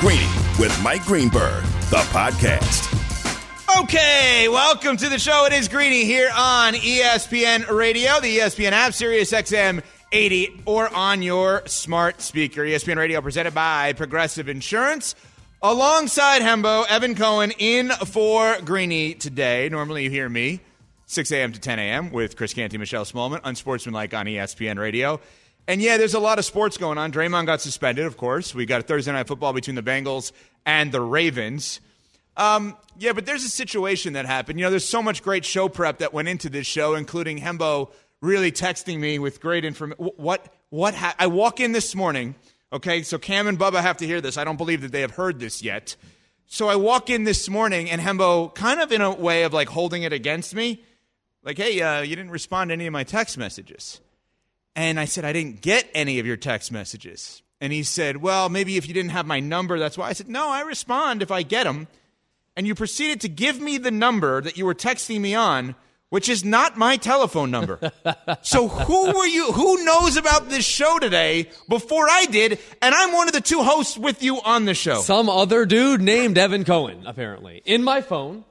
[0.00, 2.92] Greeny with Mike Greenberg, the podcast.
[3.82, 5.46] Okay, welcome to the show.
[5.46, 9.82] It is Greeny here on ESPN Radio, the ESPN app, Sirius XM
[10.12, 12.60] 80, or on your smart speaker.
[12.62, 15.14] ESPN Radio presented by Progressive Insurance.
[15.62, 19.70] Alongside Hembo, Evan Cohen in for Greeny today.
[19.70, 20.60] Normally you hear me
[21.06, 21.52] 6 a.m.
[21.52, 22.12] to 10 a.m.
[22.12, 25.20] with Chris Canty, Michelle Smallmon, unsportsmanlike on ESPN Radio.
[25.68, 27.10] And yeah, there's a lot of sports going on.
[27.10, 28.54] Draymond got suspended, of course.
[28.54, 30.32] We got a Thursday night football between the Bengals
[30.64, 31.80] and the Ravens.
[32.36, 34.58] Um, yeah, but there's a situation that happened.
[34.58, 37.90] You know, there's so much great show prep that went into this show, including Hembo
[38.20, 40.12] really texting me with great information.
[40.16, 40.52] What?
[40.70, 40.94] What?
[40.94, 42.34] Ha- I walk in this morning.
[42.72, 44.36] Okay, so Cam and Bubba have to hear this.
[44.36, 45.96] I don't believe that they have heard this yet.
[46.46, 49.68] So I walk in this morning, and Hembo, kind of in a way of like
[49.68, 50.82] holding it against me,
[51.42, 54.00] like, "Hey, uh, you didn't respond to any of my text messages."
[54.76, 57.42] And I said, I didn't get any of your text messages.
[57.62, 60.08] And he said, Well, maybe if you didn't have my number, that's why.
[60.08, 61.88] I said, No, I respond if I get them.
[62.54, 65.74] And you proceeded to give me the number that you were texting me on,
[66.10, 67.92] which is not my telephone number.
[68.42, 69.52] so who were you?
[69.52, 72.58] Who knows about this show today before I did?
[72.80, 75.00] And I'm one of the two hosts with you on the show.
[75.00, 77.62] Some other dude named Evan Cohen, apparently.
[77.64, 78.44] In my phone,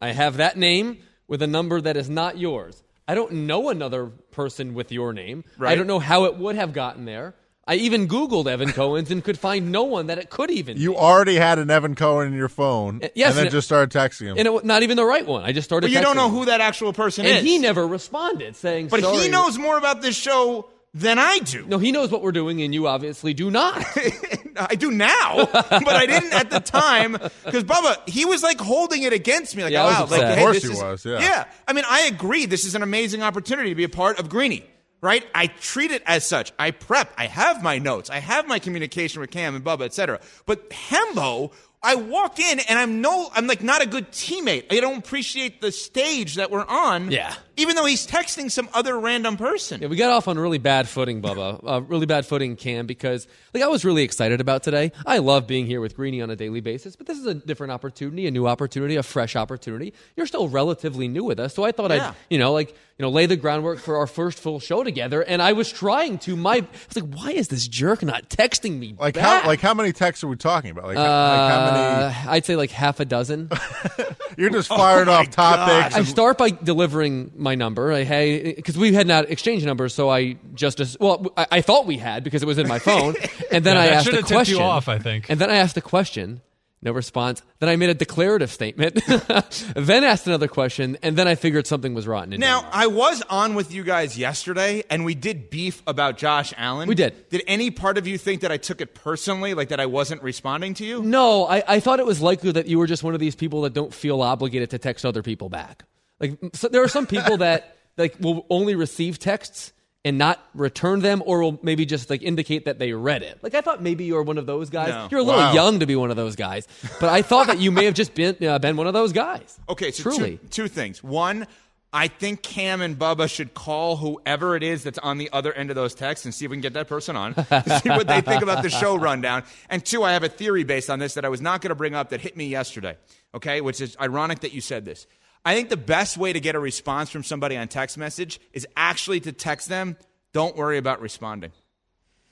[0.00, 2.82] I have that name with a number that is not yours.
[3.08, 5.44] I don't know another person with your name.
[5.60, 7.34] I don't know how it would have gotten there.
[7.66, 10.90] I even Googled Evan Cohen's and could find no one that it could even You
[10.92, 10.96] be.
[10.96, 13.96] already had an Evan Cohen in your phone, uh, yes, and then and just started
[13.96, 14.38] texting him.
[14.38, 15.44] And it, wa- not even the right one.
[15.44, 16.32] I just started But you don't know him.
[16.34, 17.38] who that actual person And is.
[17.40, 21.64] And he never responded, saying, But he knows more about this show than I do.
[21.66, 23.84] No, he knows what we're doing, and you obviously do not.
[24.70, 29.02] I do now, but I didn't at the time because Bubba, he was like holding
[29.02, 30.30] it against me, like, Yeah, I was wow, like, upset.
[30.32, 31.18] Of hey, course this he is- was, yeah.
[31.20, 31.44] yeah.
[31.68, 32.46] I mean, I agree.
[32.46, 34.64] This is an amazing opportunity to be a part of Greeny,
[35.00, 35.24] right?
[35.34, 36.52] I treat it as such.
[36.58, 37.12] I prep.
[37.16, 38.10] I have my notes.
[38.10, 40.20] I have my communication with Cam and Bubba, etc.
[40.46, 41.52] But Hembo.
[41.82, 44.70] I walk in and I'm no, I'm like not a good teammate.
[44.70, 47.10] I don't appreciate the stage that we're on.
[47.10, 47.32] Yeah.
[47.60, 49.82] Even though he's texting some other random person.
[49.82, 51.60] Yeah, we got off on really bad footing, Bubba.
[51.64, 54.92] Uh, really bad footing, Cam, because like I was really excited about today.
[55.06, 57.72] I love being here with Greeny on a daily basis, but this is a different
[57.72, 59.92] opportunity, a new opportunity, a fresh opportunity.
[60.16, 62.08] You're still relatively new with us, so I thought Yeah.
[62.10, 65.22] I'd, you know, like you know, lay the groundwork for our first full show together.
[65.22, 66.36] And I was trying to.
[66.36, 68.94] My, I was like, why is this jerk not texting me?
[68.98, 69.42] like back?
[69.42, 70.84] how like how many texts are we talking about?
[70.84, 72.28] Like, how- like how Uh, many?
[72.30, 73.48] I'd say like half a dozen.
[74.36, 75.94] You're just firing my off topics.
[75.96, 77.92] I start by delivering my number.
[77.92, 81.26] I, hey, because we had not exchanged numbers, so I just as well.
[81.36, 83.14] I, I thought we had because it was in my phone,
[83.52, 84.62] and then Yeah, I that asked should a have tipped you question.
[84.62, 85.26] off, I think.
[85.30, 86.40] And then I asked a question.
[86.82, 87.42] No response.
[87.58, 89.00] Then I made a declarative statement.
[89.76, 92.32] then asked another question, and then I figured something was rotten.
[92.32, 92.74] in Now, Denmark.
[92.74, 96.88] I was on with you guys yesterday, and we did beef about Josh Allen.
[96.88, 97.28] We did.
[97.28, 100.22] Did any part of you think that I took it personally, like that I wasn't
[100.22, 101.02] responding to you?
[101.02, 103.60] No, I, I thought it was likely that you were just one of these people
[103.62, 105.84] that don't feel obligated to text other people back.
[106.20, 109.72] Like so there are some people that like will only receive texts
[110.02, 113.38] and not return them, or will maybe just like indicate that they read it.
[113.42, 114.88] Like I thought maybe you were one of those guys.
[114.88, 115.08] No.
[115.10, 115.52] You're a little Wow.
[115.52, 116.66] young to be one of those guys,
[117.00, 119.58] but I thought that you may have just been uh, been one of those guys.
[119.68, 120.38] Okay, so truly.
[120.38, 121.02] Two, two things.
[121.04, 121.46] One,
[121.92, 125.70] I think Cam and Bubba should call whoever it is that's on the other end
[125.70, 128.06] of those texts and see if we can get that person on, to see what
[128.06, 129.42] they think about the show rundown.
[129.68, 131.74] And two, I have a theory based on this that I was not going to
[131.74, 132.96] bring up that hit me yesterday,
[133.34, 135.06] okay, which is ironic that you said this.
[135.44, 138.66] I think the best way to get a response from somebody on text message is
[138.76, 139.96] actually to text them,
[140.32, 141.52] don't worry about responding.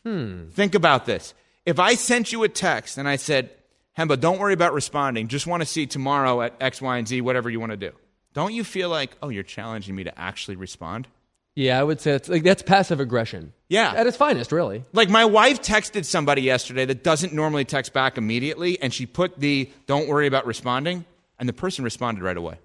[0.05, 0.49] Hmm.
[0.51, 1.35] Think about this.
[1.65, 3.51] If I sent you a text and I said,
[3.97, 5.29] Hembo, don't worry about responding.
[5.29, 7.93] Just want to see tomorrow at X, Y, and Z, whatever you want to do.
[8.33, 11.09] Don't you feel like, oh, you're challenging me to actually respond?
[11.57, 13.53] Yeah, I would say it's like that's passive aggression.
[13.69, 13.93] Yeah.
[13.97, 14.85] at its finest, really.
[14.93, 19.41] Like my wife texted somebody yesterday that doesn't normally text back immediately, and she put
[19.41, 21.05] the don't worry about responding,
[21.37, 22.59] and the person responded right away.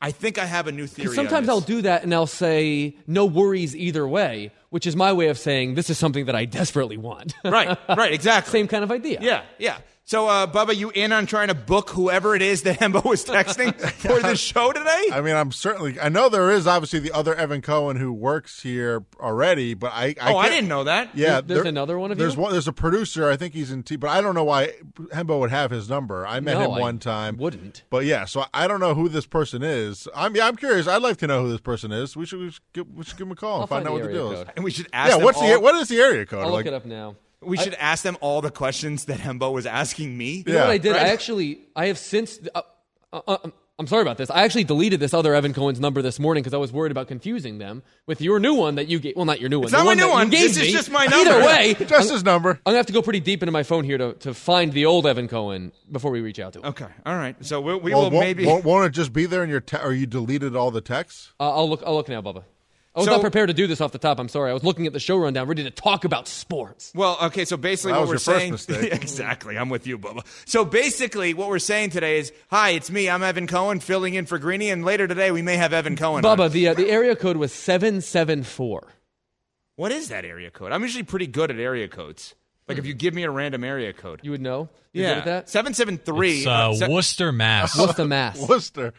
[0.00, 1.14] I think I have a new theory.
[1.14, 1.48] Sometimes.
[1.48, 5.38] I'll do that and I'll say no worries either way, which is my way of
[5.38, 7.34] saying this is something that I desperately want.
[7.44, 8.52] Right, right, exactly.
[8.52, 9.18] Same kind of idea.
[9.20, 9.78] Yeah, yeah.
[10.08, 13.26] So, uh, Bubba, you in on trying to book whoever it is that Hembo was
[13.26, 15.08] texting for the show today?
[15.12, 16.00] I mean, I'm certainly.
[16.00, 20.14] I know there is obviously the other Evan Cohen who works here already, but I.
[20.18, 21.14] I oh, I didn't know that.
[21.14, 22.40] Yeah, There's another one of there's you?
[22.40, 23.28] One, there's a producer.
[23.28, 24.72] I think he's in T, but I don't know why
[25.12, 26.26] Hembo would have his number.
[26.26, 27.36] I met No, him I one time.
[27.36, 27.82] wouldn't.
[27.90, 30.08] But yeah, so I don't know who this person is.
[30.14, 30.88] I'm yeah, I'm curious.
[30.88, 32.16] I'd like to know who this person is.
[32.16, 33.94] We should we should give, we should give him a call I'll and find, find
[33.94, 34.48] out the what the area deal is.
[34.56, 36.44] And we should ask Yeah, them what's all, the what is the area code?
[36.44, 37.16] I'll like, look it up now.
[37.40, 40.42] We should ask them all the questions that Hembo was asking me.
[40.46, 40.92] You know what Yeah, I did?
[40.92, 41.02] right.
[41.02, 42.38] I actually, I have since.
[42.54, 42.62] Uh,
[43.12, 43.36] uh, uh,
[43.80, 44.28] I'm sorry about this.
[44.28, 47.06] I actually deleted this other Evan Cohen's number this morning because I was worried about
[47.06, 49.14] confusing them with your new one that you gave.
[49.14, 49.66] Well, not your new one.
[49.66, 50.30] It's the not my new one.
[50.30, 50.72] gave This is me.
[50.72, 51.30] just my number.
[51.30, 52.50] Either way, Just his number.
[52.50, 54.86] I'm gonna have to go pretty deep into my phone here to, to find the
[54.86, 56.64] old Evan Cohen before we reach out to him.
[56.64, 57.36] Okay, all right.
[57.46, 58.46] So we, we Well, will won't, maybe.
[58.46, 61.32] won't, won't it just be there in your te- or you deleted all the texts?
[61.38, 61.84] Uh, I'll look.
[61.86, 62.42] I'll look now, Bubba.
[62.98, 64.18] I was So- not prepared to do this off the top.
[64.18, 64.50] I'm sorry.
[64.50, 66.90] I was looking at the show rundown, ready to talk about sports.
[66.96, 68.92] Well, okay, so basically That what was we're your saying first mistake.
[69.02, 70.26] exactly, I'm with you, Bubba.
[70.46, 73.08] So basically what we're saying today is, "Hi, it's me.
[73.08, 76.24] I'm Evan Cohen filling in for Greeny and later today we may have Evan Cohen."
[76.24, 76.36] on.
[76.38, 78.88] Bubba, the uh, the area code was seven seven four.
[79.76, 80.72] What is that area code?
[80.72, 82.34] I'm usually pretty good at area codes.
[82.66, 84.20] Like if you give me a random area code.
[84.22, 84.68] You would know.
[84.92, 85.14] You're yeah.
[85.14, 85.48] good at that.
[85.48, 86.38] 773.
[86.38, 87.78] It's uh, se- Worcester, Mass.
[87.78, 88.38] What's the mass?
[88.48, 88.92] Worcester.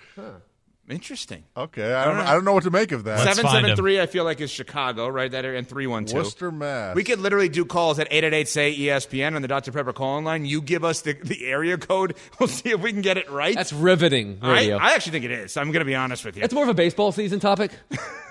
[0.90, 1.44] Interesting.
[1.56, 2.18] Okay, I don't.
[2.18, 3.24] I don't know what to make of that.
[3.24, 3.76] Let's find him.
[3.76, 5.30] 773 I feel like is Chicago, right?
[5.30, 6.26] That area and 312.
[6.26, 6.96] Worcester, Mass.
[6.96, 9.72] We could literally do calls at 888 say ESPN on the Dr.
[9.72, 10.46] Pepper call line.
[10.46, 12.16] You give us the, the area code.
[12.40, 13.54] We'll see if we can get it right.
[13.54, 14.78] That's riveting I, radio.
[14.78, 15.58] I actually think it is.
[15.58, 16.44] I'm going to be honest with you.
[16.44, 17.72] It's more of a baseball season topic.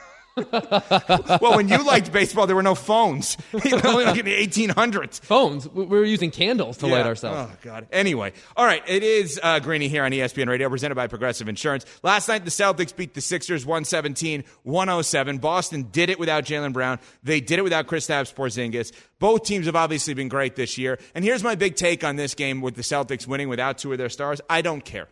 [1.40, 3.36] well, when you liked baseball, there were no phones.
[3.52, 5.20] Only like in the 1800s.
[5.20, 5.68] Phones.
[5.68, 7.50] We we were using candles to light ourselves.
[7.52, 7.86] Oh God.
[7.92, 8.82] Anyway, all right.
[8.86, 11.84] It is uh, Greeny here on ESPN Radio, presented by Progressive Insurance.
[12.02, 15.40] Last night, the Celtics beat the Sixers 117-107.
[15.40, 16.98] Boston did it without Jaylen Brown.
[17.22, 18.92] They did it without Kristaps Porzingis.
[19.18, 20.98] Both teams have obviously been great this year.
[21.14, 23.98] And here's my big take on this game with the Celtics winning without two of
[23.98, 24.40] their stars.
[24.48, 25.08] I don't care.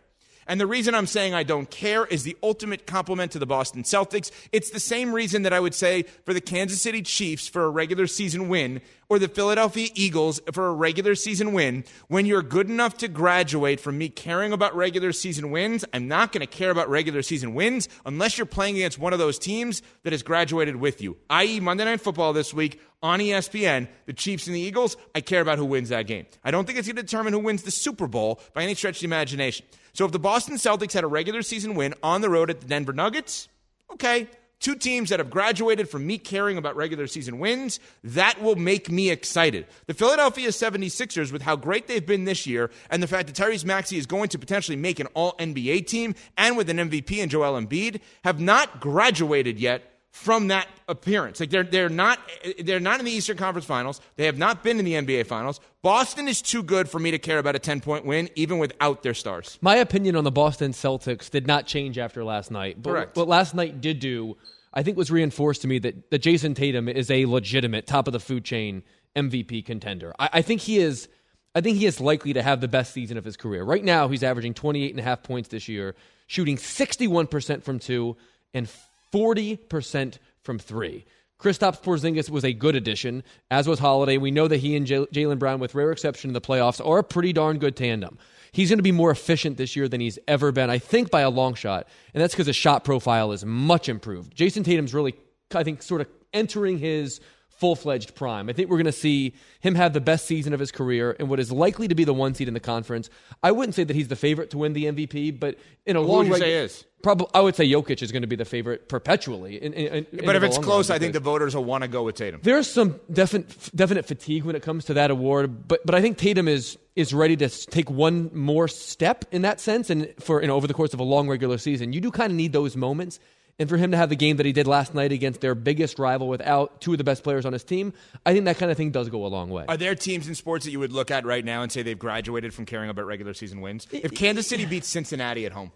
[0.47, 3.83] And the reason I'm saying I don't care is the ultimate compliment to the Boston
[3.83, 4.31] Celtics.
[4.51, 7.69] It's the same reason that I would say for the Kansas City Chiefs for a
[7.69, 11.83] regular season win or the Philadelphia Eagles for a regular season win.
[12.07, 16.31] When you're good enough to graduate from me caring about regular season wins, I'm not
[16.31, 19.81] going to care about regular season wins unless you're playing against one of those teams
[20.03, 24.47] that has graduated with you, i.e., Monday Night Football this week on ESPN, the Chiefs
[24.47, 24.97] and the Eagles.
[25.13, 26.25] I care about who wins that game.
[26.43, 28.97] I don't think it's going to determine who wins the Super Bowl by any stretch
[28.97, 29.65] of the imagination.
[29.93, 32.67] So if the Boston Celtics had a regular season win on the road at the
[32.67, 33.47] Denver Nuggets,
[33.91, 34.27] okay.
[34.59, 38.89] Two teams that have graduated from me caring about regular season wins, that will make
[38.89, 39.67] me excited.
[39.85, 43.65] The Philadelphia 76ers, with how great they've been this year, and the fact that Tyrese
[43.65, 47.29] Maxey is going to potentially make an all NBA team, and with an MVP in
[47.29, 51.39] Joel Embiid, have not graduated yet from that appearance.
[51.39, 52.19] Like they're they're not
[52.59, 54.01] they're not in the Eastern Conference Finals.
[54.15, 55.59] They have not been in the NBA Finals.
[55.81, 59.13] Boston is too good for me to care about a 10-point win even without their
[59.13, 59.57] stars.
[59.61, 62.81] My opinion on the Boston Celtics did not change after last night.
[62.81, 63.15] But Correct.
[63.17, 64.37] what last night did do,
[64.73, 68.13] I think, was reinforced to me that, that Jayson Tatum is a legitimate top of
[68.13, 68.83] the food chain
[69.15, 70.13] MVP contender.
[70.19, 71.07] I, I think he is.
[71.55, 73.63] I think he is likely to have the best season of his career.
[73.63, 75.95] Right now, he's averaging 28 and a half points this year,
[76.27, 78.15] shooting 61% from two
[78.53, 78.69] and
[79.11, 81.05] 40% from three.
[81.39, 84.17] Kristaps Porzingis was a good addition, as was Holiday.
[84.17, 87.03] We know that he and Jaylen Brown, with rare exception in the playoffs, are a
[87.03, 88.17] pretty darn good tandem.
[88.51, 91.21] He's going to be more efficient this year than he's ever been, I think, by
[91.21, 91.87] a long shot.
[92.13, 94.35] And that's because his shot profile is much improved.
[94.35, 95.13] Jayson Tatum's really,
[95.53, 97.19] I think, sort of entering his
[97.57, 98.49] full fledged prime.
[98.49, 101.27] I think we're going to see him have the best season of his career and
[101.29, 103.09] what is likely to be the one seed in the conference.
[103.43, 106.07] I wouldn't say that he's the favorite to win the MVP, but in a Who
[106.07, 106.85] long would you reg- say is?
[107.03, 109.61] Probably, I would say Jokic is going to be the favorite perpetually.
[109.61, 112.03] In, in, in But if it's close, I think the voters will want to go
[112.03, 112.39] with Tatum.
[112.43, 115.67] there's some definite definite fatigue when it comes to that award.
[115.67, 119.59] But but I think Tatum is is ready to take one more step in that
[119.59, 119.91] sense.
[119.91, 122.31] And for you know over the course of a long regular season, you do kind
[122.31, 123.19] of need those moments.
[123.59, 125.97] And for him to have the game that he did last night against their biggest
[125.97, 127.91] rival without two of the best players on his team,
[128.25, 129.65] I think that kind of thing does go a long way.
[129.67, 131.97] Are there teams in sports that you would look at right now and say they've
[131.97, 133.87] graduated from caring about regular season wins?
[133.91, 135.71] If Kansas City beats Cincinnati at home.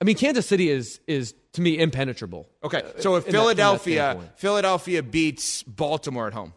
[0.00, 2.48] I mean, Kansas City is is to me impenetrable.
[2.64, 4.32] Okay, uh, so if in that- from that Philadelphia.
[4.36, 6.54] Philadelphia beats Baltimore at home,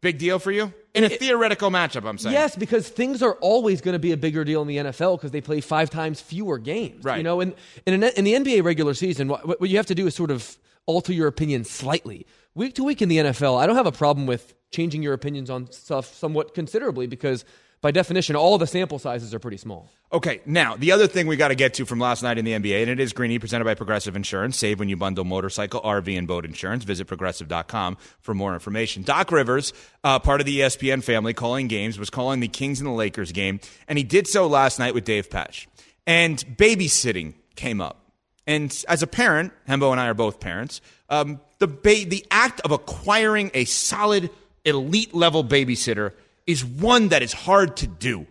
[0.00, 2.08] big deal for you in a theoretical matchup.
[2.08, 4.76] I'm saying Yes, because things are always going to be a bigger deal in the
[4.76, 7.04] NFL because they play five times fewer games.
[7.04, 7.18] Right.
[7.18, 7.54] You know, and,
[7.86, 10.30] and in, in the NBA regular season, what, what you have to do is sort
[10.30, 12.26] of alter your opinion slightly.
[12.54, 15.50] Week to week in the NFL, I don't have a problem with changing your opinions
[15.50, 17.44] on stuff somewhat considerably because
[17.86, 19.88] by definition, all the sample sizes are pretty small.
[20.12, 22.50] Okay, now the other thing we got to get to from last night in the
[22.50, 24.58] NBA, and it is Greeny presented by Progressive Insurance.
[24.58, 26.82] Save when you bundle motorcycle, RV, and boat insurance.
[26.82, 29.04] Visit progressive.com for more information.
[29.04, 32.88] Doc Rivers, uh, part of the ESPN family, calling games, was calling the Kings and
[32.88, 35.68] the Lakers game, and he did so last night with Dave Pasch.
[36.08, 38.10] And babysitting came up.
[38.48, 40.80] And as a parent, Hembo and I are both parents.
[41.08, 44.30] Um, the ba- the act of acquiring a solid
[44.64, 46.14] elite level babysitter
[46.46, 48.26] is one that is hard to do.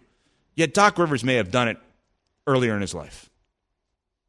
[0.55, 1.77] Yet Doc Rivers may have done it
[2.48, 3.29] earlier in his life.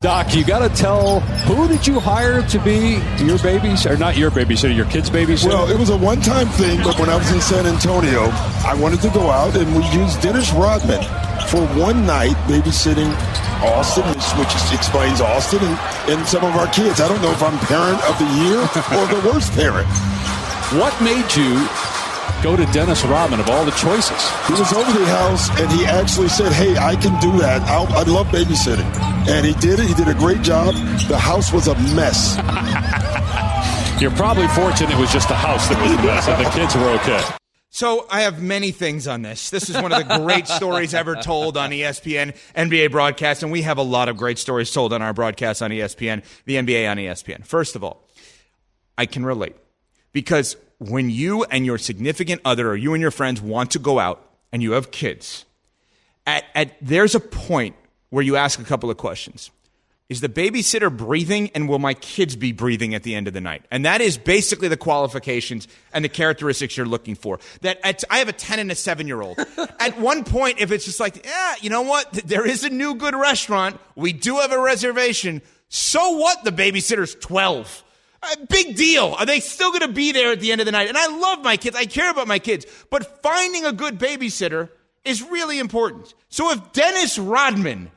[0.03, 4.17] Doc, you got to tell who did you hire to be your babies, or not
[4.17, 5.49] your babysitter, your kids' babysitter?
[5.49, 8.29] Well, it was a one-time thing, but when I was in San Antonio,
[8.67, 11.03] I wanted to go out, and we used Dennis Rodman
[11.49, 13.09] for one night babysitting
[13.65, 15.79] Austin, which, which explains Austin and,
[16.13, 17.01] and some of our kids.
[17.01, 18.61] I don't know if I'm parent of the year
[19.01, 19.89] or the worst parent.
[20.77, 21.57] What made you
[22.43, 24.31] go to Dennis Rodman of all the choices?
[24.47, 27.63] He was over the house and he actually said, "Hey, I can do that.
[27.63, 28.87] I'll, I love babysitting,"
[29.29, 29.87] and he did it.
[29.87, 30.75] He did a great job.
[31.09, 32.37] The house was a mess.
[34.01, 36.75] You're probably fortunate it was just the house that was a mess and the kids
[36.75, 37.23] were okay.
[37.71, 39.51] So I have many things on this.
[39.51, 43.63] This is one of the great stories ever told on ESPN NBA broadcast, and we
[43.63, 46.97] have a lot of great stories told on our broadcast on ESPN, the NBA on
[46.97, 47.45] ESPN.
[47.45, 48.09] First of all,
[48.97, 49.57] I can relate
[50.13, 53.99] because when you and your significant other or you and your friends want to go
[53.99, 55.45] out and you have kids,
[56.27, 57.77] at, at there's a point
[58.11, 59.51] where you ask a couple of questions.
[60.09, 63.41] Is the babysitter breathing and will my kids be breathing at the end of the
[63.41, 63.65] night?
[63.73, 67.41] And that is basically the qualifications and the characteristics you're looking for.
[67.63, 69.37] That at, I have a 10 and a 7 year old.
[69.81, 72.13] at one point, if it's just like, yeah, you know what?
[72.13, 73.81] There is a new good restaurant.
[73.97, 75.43] We do have a reservation.
[75.69, 76.45] So what?
[76.45, 77.83] The babysitter's 12.
[78.49, 79.15] Big deal.
[79.19, 80.89] Are they still going to be there at the end of the night?
[80.89, 81.77] And I love my kids.
[81.77, 82.67] I care about my kids.
[82.91, 84.71] But finding a good babysitter
[85.05, 86.15] is really important.
[86.29, 87.91] So if Dennis Rodman,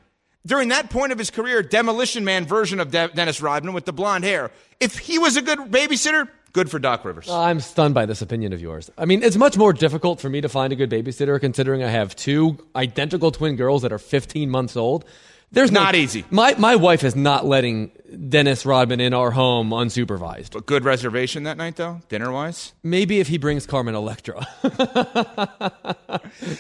[0.46, 3.94] during that point of his career, Demolition Man version of De- Dennis Rodman with the
[3.94, 7.30] blonde hair, if he was a good babysitter, good for Doc Rivers.
[7.30, 8.90] I'm stunned by this opinion of yours.
[8.98, 11.90] I mean, it's much more difficult for me to find a good babysitter considering I
[11.90, 15.06] have two identical twin girls that are 15 months old.
[15.52, 16.26] There's no- Not easy.
[16.30, 17.92] My my wife is not letting
[18.30, 20.52] Dennis Rodman in our home unsupervised.
[20.52, 22.74] But good reservation that night, though, dinner wise.
[22.84, 24.46] Maybe if he brings Carmen Electra.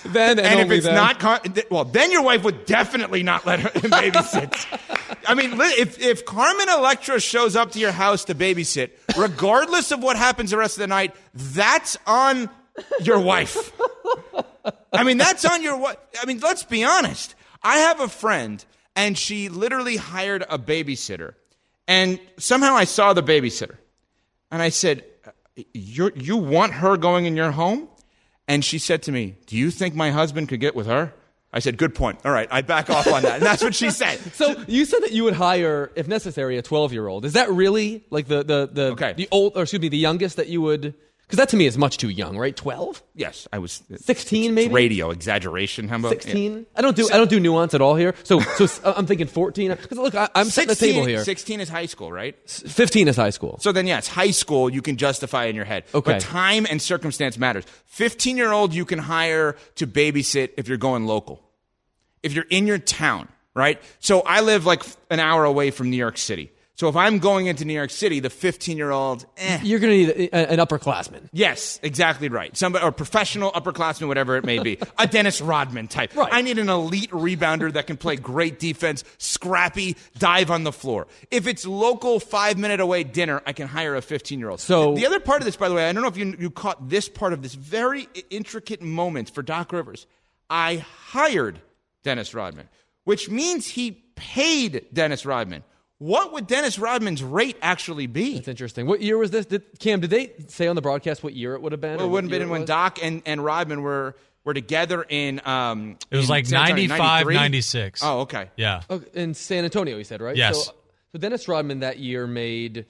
[0.05, 0.95] then and, And if it's then.
[0.95, 5.17] not, Car- well, then your wife would definitely not let her babysit.
[5.27, 10.01] I mean, if, if Carmen Electra shows up to your house to babysit, regardless of
[10.01, 12.49] what happens the rest of the night, that's on
[13.01, 13.71] your wife.
[14.93, 15.97] I mean, that's on your wife.
[16.21, 17.35] I mean, let's be honest.
[17.61, 18.63] I have a friend,
[18.95, 21.33] and she literally hired a babysitter.
[21.87, 23.77] And somehow I saw the babysitter.
[24.51, 25.03] And I said,
[25.73, 27.87] you you want her going in your home?
[28.47, 31.13] And she said to me, Do you think my husband could get with her?
[31.51, 32.19] I said, Good point.
[32.25, 33.35] All right, I back off on that.
[33.35, 34.17] And that's what she said.
[34.33, 37.25] So you said that you would hire, if necessary, a 12 year old.
[37.25, 39.13] Is that really like the the the Okay.
[39.13, 40.93] the old or excuse me the youngest that you would?
[41.29, 42.55] Because that to me is much too young, right?
[42.55, 44.73] 12, Yes, I was uh, 16 maybe.
[44.73, 45.87] radio exaggeration.
[45.87, 46.65] How about 16.
[46.75, 48.15] I don't do I don't do nuance at all here.
[48.23, 49.69] So so s- uh, I'm thinking 14.
[49.69, 51.23] Uh, because look, I, I'm setting the table here.
[51.23, 52.35] 16 is high school, right?
[52.49, 53.59] 15 is high school.
[53.61, 55.83] So then, yes, high school you can justify in your head.
[55.93, 56.13] Okay.
[56.13, 57.63] But time and circumstance matters.
[57.85, 61.43] 15 year old you can hire to babysit if you're going local.
[62.23, 63.79] If you're in your town, right?
[63.99, 66.51] So I live like an hour away from New York City.
[66.79, 69.59] So if I'm going into New York City, the 15 year old, eh.
[69.63, 71.27] You're going to need a, an upperclassman.
[71.33, 72.55] Yes, exactly right.
[72.55, 74.77] Somebody or professional upperclassman, whatever it may be.
[74.97, 76.15] a Dennis Rodman type.
[76.15, 76.31] Right.
[76.31, 81.07] I need an elite rebounder that can play great defense, scrappy, dive on the floor.
[81.31, 84.61] If it's local five minute away dinner, I can hire a 15 year old.
[84.61, 86.49] So- the other part of this, by the way, I don't know if you, you
[86.49, 90.07] caught this part of this very intricate moment for Doc Rivers.
[90.49, 91.59] I hired
[92.03, 92.69] Dennis Rodman,
[93.03, 95.65] which means he paid Dennis Rodman.
[95.99, 98.35] What would Dennis Rodman's rate actually be?
[98.35, 98.87] That's interesting.
[98.87, 99.45] What year was this?
[99.45, 101.97] Did, Cam, did they say on the broadcast what year it would have been?
[101.97, 102.65] Well, it wouldn't have been when?
[102.65, 104.15] Doc and, and Rodman were
[104.45, 105.41] were together in.
[105.45, 108.01] Um, It was in like San 95, 96.
[108.03, 108.49] Oh, okay.
[108.55, 108.81] Yeah.
[108.89, 110.37] Oh, in San Antonio, he said, right?
[110.37, 110.65] Yes.
[110.65, 110.71] So,
[111.11, 112.85] so Dennis Rodman that year made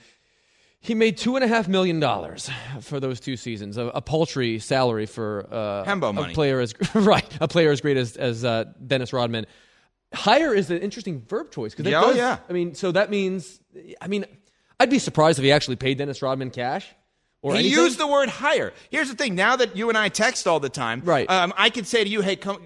[0.82, 2.50] he made two and a half million dollars
[2.82, 7.26] for those two seasons, a, a paltry salary for uh, Hembo a player as right,
[7.42, 9.46] a player as great as as uh, Dennis Rodman.
[10.14, 12.40] Hire is an interesting verb choice because Yeah, oh, yeah.
[12.50, 13.60] I mean, so that means,
[14.02, 14.26] I mean,
[14.80, 16.88] I'd be surprised if he actually paid Dennis Rodman cash
[17.42, 17.78] or He anything.
[17.84, 18.74] used the word hire.
[18.90, 21.30] Here's the thing: now that you and I text all the time, Right.
[21.30, 22.60] Um, I could say to you, "Hey, come."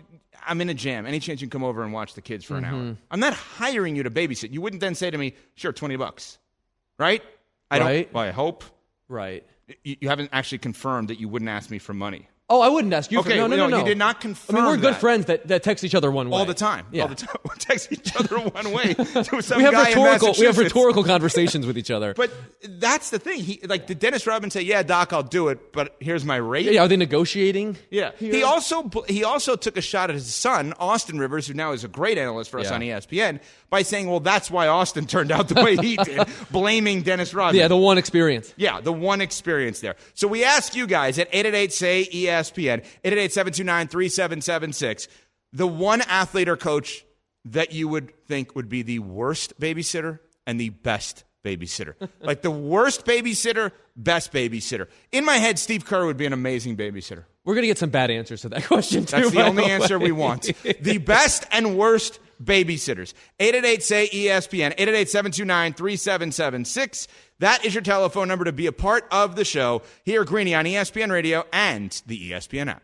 [0.46, 1.06] I'm in a jam.
[1.06, 2.76] Any chance you can come over and watch the kids for an Mm-hmm.
[2.90, 2.98] hour?
[3.12, 4.52] I'm not hiring you to babysit.
[4.52, 6.38] You wouldn't then say to me, "Sure, twenty bucks,"
[7.00, 7.22] right?
[7.72, 8.04] I Right.
[8.06, 8.14] don't.
[8.14, 8.64] Well, I hope
[9.08, 9.46] right.
[9.84, 12.94] you, you haven't actually confirmed that you wouldn't ask me for money Oh, I wouldn't
[12.94, 13.20] ask you.
[13.20, 13.78] Okay, for, no, no, no, no, no.
[13.80, 14.58] you did not confirm.
[14.58, 15.00] I mean, we're good that.
[15.00, 16.86] friends that, that text each other one way all the time.
[16.92, 17.04] Yeah.
[17.04, 17.36] All the time.
[17.44, 20.36] We text each other one way we have rhetorical.
[20.38, 22.14] We have rhetorical conversations with each other.
[22.14, 22.32] But
[22.64, 23.40] that's the thing.
[23.40, 26.66] He like did Dennis Rodman say, "Yeah, Doc, I'll do it, but here's my rate."
[26.66, 27.78] yeah, are they negotiating?
[27.90, 28.12] Yeah.
[28.18, 28.34] here?
[28.34, 31.84] He also he also took a shot at his son, Austin Rivers, who now is
[31.84, 32.76] a great analyst for us Yeah.
[32.76, 37.04] on ESPN, by saying, "Well, that's why Austin turned out the way he did," blaming
[37.04, 37.60] Dennis Rodman.
[37.60, 38.54] Yeah, the one experience.
[38.58, 39.96] Yeah, the one experience there.
[40.14, 41.30] So we ask you guys at
[42.34, 45.08] 888-SAY-ESPN, 888-729-3776,
[45.52, 47.06] the one athlete or coach
[47.46, 51.96] that you would think would be the worst babysitter and the best babysitter.
[52.22, 54.88] like the worst babysitter, best babysitter.
[55.12, 57.26] In my head, Steve Kerr would be an amazing babysitter.
[57.46, 59.18] We're gonna get some bad answers to that question too.
[59.18, 59.72] That's the only way.
[59.72, 60.52] answer we want.
[60.64, 63.14] The best and worst babysitters.
[63.40, 67.08] 888 say ESPN, 888 729 3776.
[67.40, 70.66] That is your telephone number to be a part of the show here, Greeny, on
[70.66, 72.84] ESPN Radio and the ESPN app.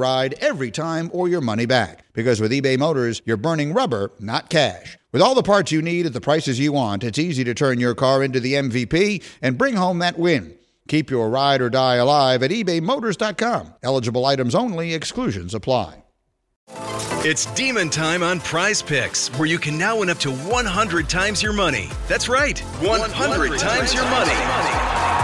[0.00, 2.04] ride every time or your money back.
[2.12, 4.98] Because with eBay Motors, you're burning rubber, not cash.
[5.12, 7.78] With all the parts you need at the prices you want, it's easy to turn
[7.78, 10.56] your car into the MVP and bring home that win.
[10.88, 13.74] Keep your ride or die alive at ebaymotors.com.
[13.82, 16.02] Eligible items only, exclusions apply.
[17.22, 21.42] It's demon time on prize picks, where you can now win up to 100 times
[21.42, 21.90] your money.
[22.08, 24.89] That's right, 100, times your money.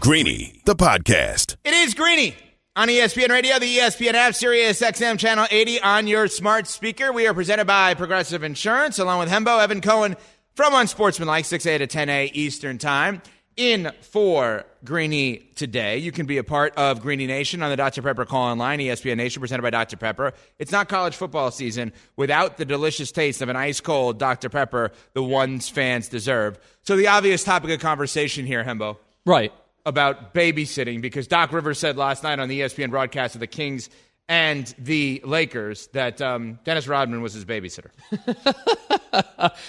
[0.00, 1.56] Greeny, the podcast.
[1.62, 2.34] It is Greeny
[2.74, 7.12] on ESPN Radio, the ESPN app, Sirius XM Channel 80 on your smart speaker.
[7.12, 10.16] We are presented by Progressive Insurance, along with Hembo, Evan Cohen
[10.54, 13.20] from Unsportsmanlike, 6A to 10A Eastern Time.
[13.58, 18.00] In for Greeny today, you can be a part of Greeny Nation on the Dr.
[18.00, 19.98] Pepper call online, ESPN Nation, presented by Dr.
[19.98, 20.32] Pepper.
[20.58, 24.48] It's not college football season without the delicious taste of an ice cold Dr.
[24.48, 26.58] Pepper, the ones fans deserve.
[26.84, 28.96] So, the obvious topic of conversation here, Hembo.
[29.26, 29.52] Right
[29.86, 33.90] about babysitting because Doc Rivers said last night on the ESPN broadcast of the Kings
[34.28, 37.90] and the Lakers that um, Dennis Rodman was his babysitter.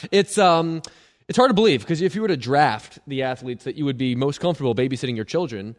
[0.12, 0.82] it's um,
[1.28, 3.98] it's hard to believe because if you were to draft the athletes that you would
[3.98, 5.76] be most comfortable babysitting your children,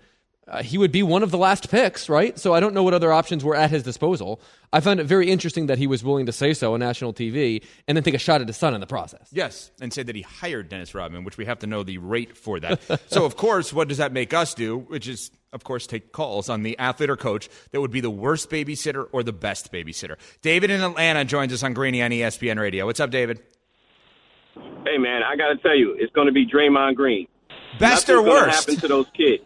[0.49, 2.37] uh, he would be one of the last picks, right?
[2.39, 4.41] So I don't know what other options were at his disposal.
[4.73, 7.65] I found it very interesting that he was willing to say so on national TV
[7.87, 9.29] and then take a shot at his son in the process.
[9.31, 12.37] Yes, and say that he hired Dennis Rodman, which we have to know the rate
[12.37, 12.81] for that.
[13.07, 14.79] so, of course, what does that make us do?
[14.79, 18.11] Which is, of course, take calls on the athlete or coach that would be the
[18.11, 20.17] worst babysitter or the best babysitter.
[20.41, 22.87] David in Atlanta joins us on Greeny on ESPN Radio.
[22.87, 23.41] What's up, David?
[24.55, 27.29] Hey, man, I got to tell you, it's going to be Draymond Green.
[27.79, 28.59] Best Nothing's or worst?
[28.69, 29.43] happen to those kids.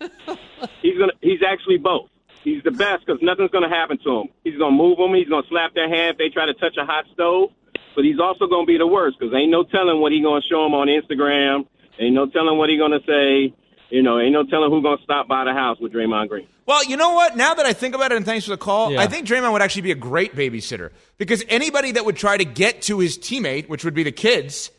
[0.82, 1.12] he's gonna.
[1.20, 2.08] He's actually both.
[2.44, 4.28] He's the best because nothing's going to happen to him.
[4.44, 5.12] He's going to move them.
[5.14, 7.50] He's going to slap their hand if they try to touch a hot stove.
[7.96, 10.40] But he's also going to be the worst because ain't no telling what he's going
[10.42, 11.66] to show them on Instagram.
[11.98, 13.52] Ain't no telling what he's going to say.
[13.90, 16.46] You know, ain't no telling who's going to stop by the house with Draymond Green.
[16.66, 17.36] Well, you know what?
[17.36, 19.00] Now that I think about it, and thanks for the call, Yeah.
[19.00, 22.44] I think Draymond would actually be a great babysitter because anybody that would try to
[22.44, 24.70] get to his teammate, which would be the kids,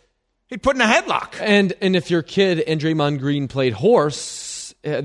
[0.47, 1.35] he'd put in a headlock.
[1.39, 5.03] And and if your kid and Draymond Green played horse, uh,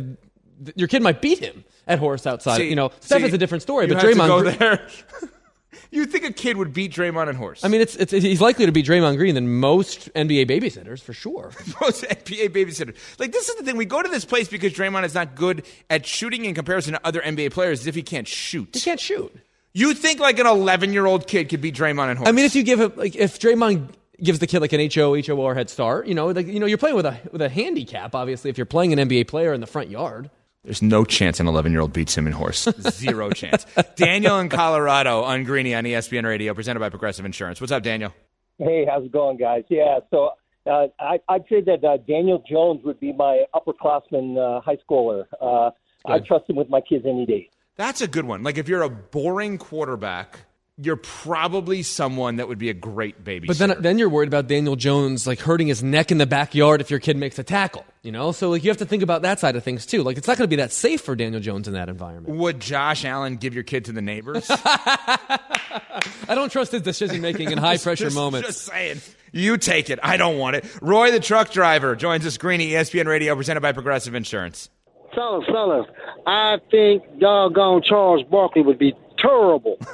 [0.75, 2.59] your kid might beat him at horse outside.
[2.59, 4.87] See- you know, Steph see, is a different story, but Draymond go Green- there.
[5.91, 7.65] you think a kid would beat Draymond in horse?
[7.65, 11.13] I mean, it's, it's he's likely to be Draymond Green than most NBA babysitters for
[11.13, 11.53] sure.
[11.81, 12.97] most NBA babysitter.
[13.19, 13.77] Like this is the thing.
[13.77, 17.01] We go to this place because Draymond is not good at shooting in comparison to
[17.05, 18.71] other NBA players, as if he can't shoot.
[18.75, 19.35] He can't shoot.
[19.75, 22.29] You think like an 11 year old kid could beat Draymond in horse?
[22.29, 23.89] I mean, if you give him like if Draymond
[24.23, 26.79] gives the kid like an HO HOR head start, you know, like you know, you're
[26.79, 28.15] playing with a with a handicap.
[28.15, 30.31] Obviously, if you're playing an NBA player in the front yard.
[30.65, 32.69] There's no chance an 11 year old beats him in horse.
[32.91, 33.67] Zero chance.
[33.97, 37.61] Daniel in Colorado on Greeny on ESPN Radio, presented by Progressive Insurance.
[37.61, 38.15] What's up, Daniel?
[38.59, 39.65] Hey, how's it going, guys?
[39.69, 40.31] Yeah, so
[40.65, 45.25] Uh, I, I'd say that uh, Daniel Jones would be my upperclassman uh, high schooler.
[45.41, 45.71] Uh,
[46.07, 47.51] I trust him with my kids any day.
[47.75, 48.45] That's a good one.
[48.45, 50.39] Like if you're a boring quarterback,
[50.85, 53.47] you're probably someone that would be a great baby.
[53.47, 56.81] But then, then you're worried about Daniel Jones like hurting his neck in the backyard
[56.81, 57.85] if your kid makes a tackle.
[58.03, 60.03] You know, so like you have to think about that side of things too.
[60.03, 62.37] Like it's not going to be that safe for Daniel Jones in that environment.
[62.37, 64.47] Would Josh Allen give your kid to the neighbors?
[64.51, 68.49] I don't trust his decision making in high pressure just, moments.
[68.49, 69.01] Just saying.
[69.31, 70.01] You take it.
[70.03, 70.65] I don't want it.
[70.83, 72.37] Roy, the truck driver, joins us.
[72.37, 74.69] Greeny, ESPN Radio, presented by Progressive Insurance.
[75.15, 75.87] Fellas, fellas,
[76.27, 79.79] I think doggone Charles Barkley would be terrible.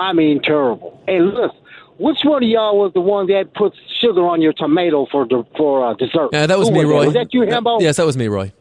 [0.00, 1.00] I mean, terrible.
[1.06, 1.52] Hey, look,
[1.98, 5.44] which one of y'all was the one that put sugar on your tomato for the,
[5.56, 6.30] for uh, dessert?
[6.32, 7.04] Yeah, that was Who me, Roy.
[7.06, 7.80] Was that you, Hembo?
[7.80, 8.52] Yes, that was me, Roy.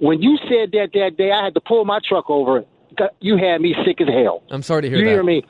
[0.00, 2.64] When you said that that day, I had to pull my truck over.
[3.20, 4.42] You had me sick as hell.
[4.50, 5.10] I'm sorry to hear you that.
[5.10, 5.42] hear me?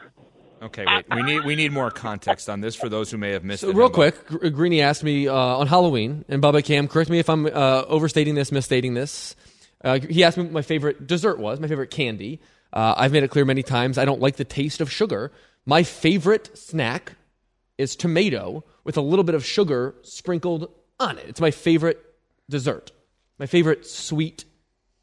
[0.63, 1.05] Okay, wait.
[1.13, 3.71] We need we need more context on this for those who may have missed So
[3.71, 3.75] it.
[3.75, 3.95] real Hembo.
[3.95, 7.47] quick, Gr- Greeny asked me uh, on Halloween, and Bubba Cam, correct me if I'm
[7.47, 9.35] uh, overstating this, misstating this.
[9.83, 12.41] Uh, he asked me what my favorite dessert was, my favorite candy.
[12.73, 15.33] Uh, I've made it clear many times I don't like the taste of sugar.
[15.67, 17.15] My favorite snack
[17.79, 21.27] is tomato with a little bit of sugar sprinkled on it.
[21.29, 22.01] It's my favorite
[22.49, 22.93] dessert,
[23.39, 24.45] my favorite sweet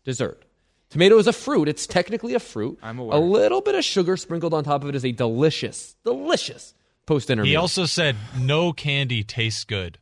[0.03, 0.43] dessert.
[0.89, 1.67] Tomato is a fruit.
[1.67, 2.79] It's technically a fruit.
[2.81, 3.17] I'm aware.
[3.17, 6.73] A little bit of sugar sprinkled on top of it is a delicious, delicious
[7.05, 9.99] post dinner He also said no candy tastes good.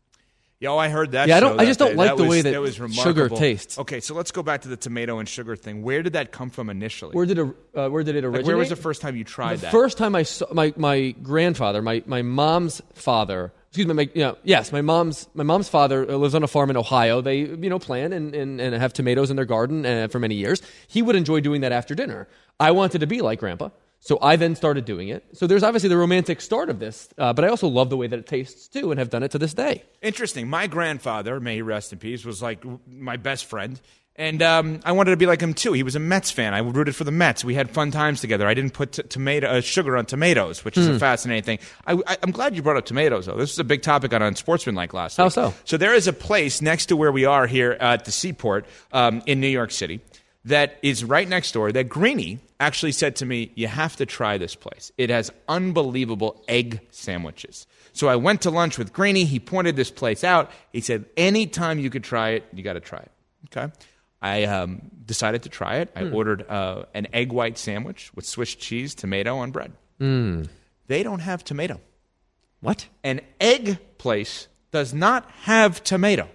[0.60, 1.28] Yo, I heard that.
[1.28, 1.96] Yeah, I don't- I that just don't day.
[1.96, 3.78] like the was, way that was sugar tastes.
[3.78, 5.84] Okay, so let's go back to the tomato and sugar thing.
[5.84, 7.14] Where did that come from initially?
[7.14, 8.46] Where did it, uh, where did it Like, originate?
[8.48, 9.72] where was the first time you tried the that?
[9.72, 14.22] first time I saw my, my grandfather, my, my mom's father, excuse me, my, you
[14.24, 17.22] know, yes, my mom's my mom's father uh, lives on a farm in Ohio.
[17.22, 20.34] They you know plant and, and, and have tomatoes in their garden uh, for many
[20.34, 20.64] years.
[20.88, 22.28] He would enjoy doing that after dinner.
[22.60, 23.70] I wanted to be like grandpa.
[24.00, 25.24] So I then started doing it.
[25.34, 28.08] So there's obviously the romantic start of this, uh, but I also love the way
[28.08, 29.84] that it tastes too, and have done it to this day.
[30.02, 30.48] Interesting.
[30.50, 33.82] My grandfather, may he rest in peace, was like my best friend.
[34.20, 35.74] And um, I wanted to be like him too.
[35.74, 36.56] He was a Mets fan.
[36.56, 37.46] I rooted for the Mets.
[37.46, 38.48] We had fun times together.
[38.48, 40.94] I didn't put t- tomato uh, sugar on tomatoes, which is Hmm.
[40.96, 41.60] a fascinating thing.
[41.86, 43.38] I, I'm glad you brought up tomatoes, though.
[43.38, 45.34] This is a big topic on Unsportsmanlike last How week.
[45.34, 45.54] so?
[45.66, 49.22] So there is a place next to where we are here at the Seaport um,
[49.28, 50.02] in New York City
[50.46, 54.38] that is right next door that Greeny actually said to me, You have to try
[54.38, 54.92] this place.
[54.98, 57.68] It has unbelievable egg sandwiches.
[57.94, 59.26] So I went to lunch with Greeny.
[59.26, 60.52] He pointed this place out.
[60.72, 63.12] He said, Anytime you could try it, you got to try it.
[63.56, 63.72] Okay.
[64.22, 65.92] I um, decided to try it.
[65.96, 66.16] I Hmm.
[66.16, 69.74] ordered uh, an egg white sandwich with Swiss cheese, tomato and bread.
[70.02, 70.48] Mm.
[70.88, 71.80] They don't have tomato.
[72.62, 72.88] What?
[73.04, 76.28] An egg place does not have tomato.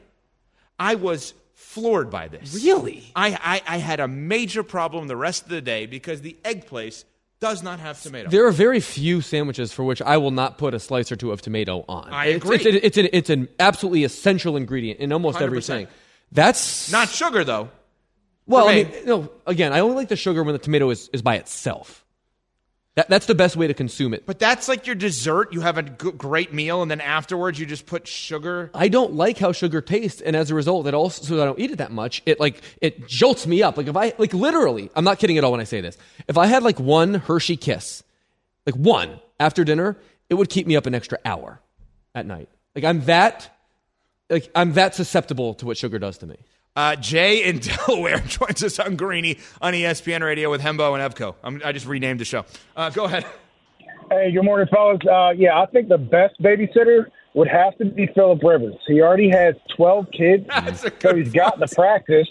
[0.79, 2.55] I was floored by this.
[2.55, 3.05] Really?
[3.17, 6.67] I, I, I had a major problem the rest of the day because the egg
[6.67, 7.05] place
[7.41, 8.29] does not have tomato.
[8.29, 11.33] There are very few sandwiches for which I will not put a slice or two
[11.33, 12.09] of tomato on.
[12.13, 12.57] I agree.
[12.57, 15.43] It's, it's, an, it's an absolutely essential ingredient in almost 100%.
[15.43, 15.89] everything.
[16.31, 17.71] That's not sugar, though.
[18.47, 19.31] Well, I mean, no.
[19.47, 22.02] Again, I only like the sugar when the tomato is, is by itself.
[22.95, 24.27] That, that's the best way to consume it.
[24.27, 25.55] But that's like your dessert.
[25.55, 28.71] You have a g- great meal, and then afterwards you just put sugar.
[28.75, 31.59] I don't like how sugar tastes, and as a result, it also so I don't
[31.59, 32.23] eat it that much.
[32.27, 33.79] It like it jolts me up.
[33.79, 35.97] Like if I like literally, I'm not kidding at all when I say this.
[36.29, 38.03] If I had like one Hershey Kiss,
[38.67, 39.97] like one after dinner,
[40.29, 41.61] it would keep me up an extra hour
[42.15, 42.51] at night.
[42.75, 43.49] Like I'm that,
[44.29, 46.37] like I'm that susceptible to what sugar does to me.
[46.75, 51.35] Uh, Jay in Delaware joins us on Greeny on ESPN Radio with Hembo and Evco.
[51.45, 52.45] I'm, I just renamed the show.
[52.75, 53.27] Uh, go ahead.
[54.11, 54.99] Hey, good morning, fellas.
[55.11, 58.75] Uh, yeah, I think the best babysitter would have to be Philip Rivers.
[58.87, 60.47] He already has 12 kids,
[61.01, 62.29] so he's got the practice,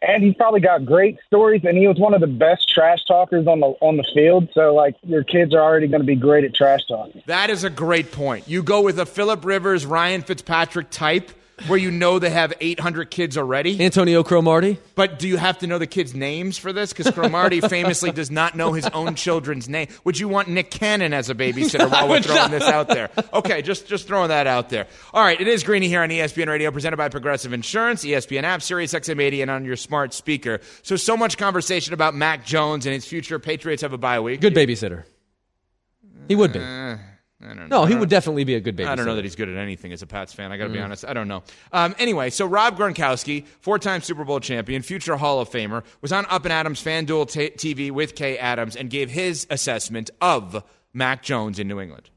[0.00, 1.62] and he's probably got great stories.
[1.64, 4.48] And he was one of the best trash talkers on the on the field.
[4.54, 7.22] So, like, your kids are already going to be great at trash talking.
[7.26, 8.48] That is a great point.
[8.48, 11.30] You go with a Philip Rivers, Ryan Fitzpatrick type,
[11.66, 13.82] where you know they have 800 kids already.
[13.82, 14.78] Antonio Cromartie.
[14.94, 16.92] But do you have to know the kids' names for this?
[16.92, 19.88] Because Cromartie famously does not know his own children's name.
[20.04, 23.10] Would you want Nick Cannon as a babysitter while we're throwing this out there?
[23.32, 24.86] Okay, just just throwing that out there.
[25.12, 28.62] All right, it is Greeny here on ESPN Radio, presented by Progressive Insurance, ESPN app,
[28.62, 30.60] Sirius XM80, and on your smart speaker.
[30.82, 33.38] So so much conversation about Mac Jones and his future.
[33.38, 34.40] Patriots have a bye week.
[34.40, 35.04] Good babysitter.
[36.28, 36.58] He would be.
[36.58, 37.11] Uh, I don't know.
[37.68, 38.86] No, he would definitely be a good babysitter.
[38.88, 40.52] I don't know that he's good at anything as a Pats fan.
[40.52, 40.84] I got to be Mm.
[40.84, 41.04] honest.
[41.04, 41.42] I don't know.
[41.72, 46.24] Um, anyway, so Rob Gronkowski, four-time Super Bowl champion, future Hall of Famer, was on
[46.30, 50.62] Up and Adams FanDuel t- TV with Kay Adams and gave his assessment of
[50.94, 52.10] Mac Jones in New England.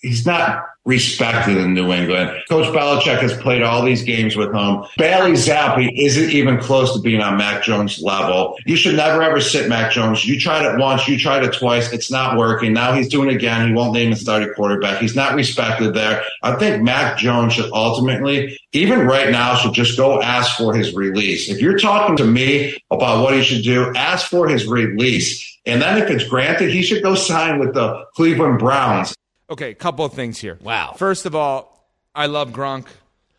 [0.00, 2.30] He's not respected in New England.
[2.48, 4.82] Coach Belichick has played all these games with him.
[4.96, 8.56] Bailey Zappe isn't even close to being on Mac Jones' level.
[8.64, 10.24] You should never ever sit Mac Jones.
[10.24, 11.92] You tried it once, you tried it twice.
[11.92, 12.72] It's not working.
[12.72, 13.68] Now he's doing it again.
[13.68, 15.00] He won't name a starting quarterback.
[15.00, 16.22] He's not respected there.
[16.42, 20.94] I think Mac Jones should ultimately, even right now, should just go ask for his
[20.94, 21.50] release.
[21.50, 25.58] If you're talking to me about what he should do, ask for his release.
[25.66, 29.14] And then if it's granted, he should go sign with the Cleveland Browns.
[29.50, 30.58] Okay, a couple of things here.
[30.62, 30.94] Wow.
[30.96, 32.86] First of all, I love Gronk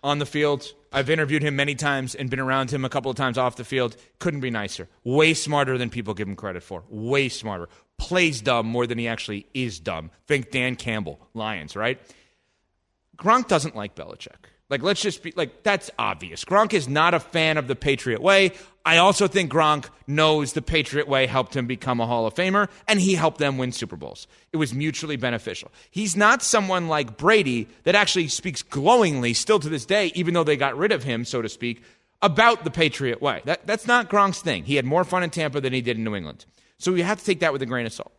[0.04, 0.66] on the field.
[0.92, 3.64] I've interviewed him many times and been around him a couple of times off the
[3.64, 3.96] field.
[4.20, 4.90] Couldn't be nicer.
[5.06, 6.84] Way smarter than people give him credit for.
[6.90, 7.70] Way smarter.
[7.98, 10.12] Plays dumb more than he actually is dumb.
[10.28, 11.98] Think Dan Campbell, Lions, right?
[13.18, 14.50] Gronk doesn't like Belichick.
[14.72, 16.46] Like, let's just be like, that's obvious.
[16.46, 18.54] Gronk is not a fan of the Patriot way.
[18.86, 22.70] I also think Gronk knows the Patriot way helped him become a Hall of Famer,
[22.88, 24.28] and he helped them win Super Bowls.
[24.54, 25.74] It was mutually beneficial.
[25.92, 30.46] He's not someone like Brady that actually speaks glowingly, still to this day, even though
[30.46, 31.84] they got rid of him, so to speak,
[32.22, 33.42] about the Patriot way.
[33.44, 34.64] That, that's not Gronk's thing.
[34.64, 36.46] He had more fun in Tampa than he did in New England.
[36.78, 38.14] So you have to take that with a grain of salt.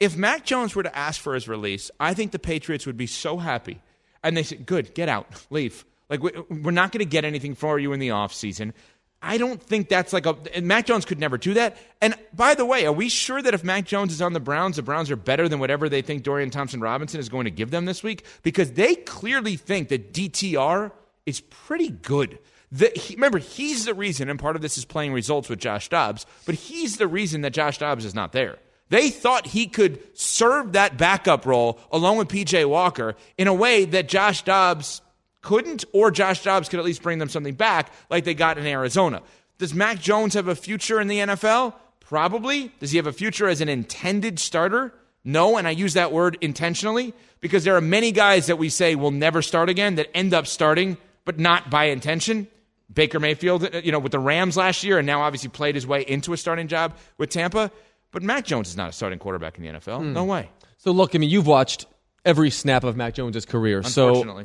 [0.00, 3.06] If Mac Jones were to ask for his release, I think the Patriots would be
[3.06, 3.82] so happy
[4.22, 7.78] and they said, "Good, get out, leave." Like we're not going to get anything for
[7.78, 8.74] you in the off season.
[9.22, 11.76] I don't think that's like a Mac Jones could never do that.
[12.00, 14.76] And by the way, are we sure that if Mac Jones is on the Browns,
[14.76, 17.70] the Browns are better than whatever they think Dorian Thompson Robinson is going to give
[17.70, 18.24] them this week?
[18.42, 20.90] Because they clearly think that DTR
[21.24, 22.40] is pretty good.
[22.72, 25.88] The, he, remember, he's the reason, and part of this is playing results with Josh
[25.88, 28.58] Dobbs, but he's the reason that Josh Dobbs is not there.
[28.92, 33.86] They thought he could serve that backup role along with PJ Walker in a way
[33.86, 35.00] that Josh Dobbs
[35.40, 38.66] couldn't, or Josh Dobbs could at least bring them something back like they got in
[38.66, 39.22] Arizona.
[39.56, 41.72] Does Mac Jones have a future in the NFL?
[42.00, 42.70] Probably.
[42.80, 44.92] Does he have a future as an intended starter?
[45.24, 48.94] No, and I use that word intentionally because there are many guys that we say
[48.94, 52.46] will never start again that end up starting, but not by intention.
[52.92, 55.86] Baker Mayfield, uh, you know, with the Rams last year, and now obviously played his
[55.86, 57.70] way into a starting job with Tampa.
[58.12, 59.98] But Mac Jones is not a starting quarterback in the NFL.
[59.98, 60.12] Hmm.
[60.12, 60.48] No way.
[60.78, 61.86] So look, I mean, you've watched
[62.24, 63.82] every snap of Mac Jones' career.
[63.82, 64.44] So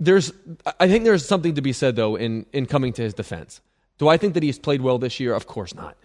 [0.00, 0.32] there's,
[0.80, 3.60] I think there's something to be said though in in coming to his defense.
[3.98, 5.34] Do I think that he's played well this year?
[5.34, 5.96] Of course not.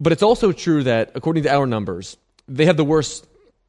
[0.00, 2.16] But it's also true that according to our numbers,
[2.48, 3.26] they have the worst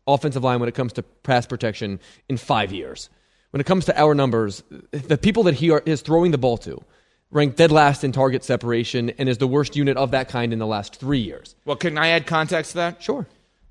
[0.07, 3.09] offensive line when it comes to pass protection in five years.
[3.51, 6.57] When it comes to our numbers, the people that he are, is throwing the ball
[6.59, 6.83] to
[7.33, 10.59] ranked dead last in target separation and is the worst unit of that kind in
[10.59, 11.55] the last three years.
[11.65, 13.03] Well, can I add context to that?
[13.03, 13.27] Sure.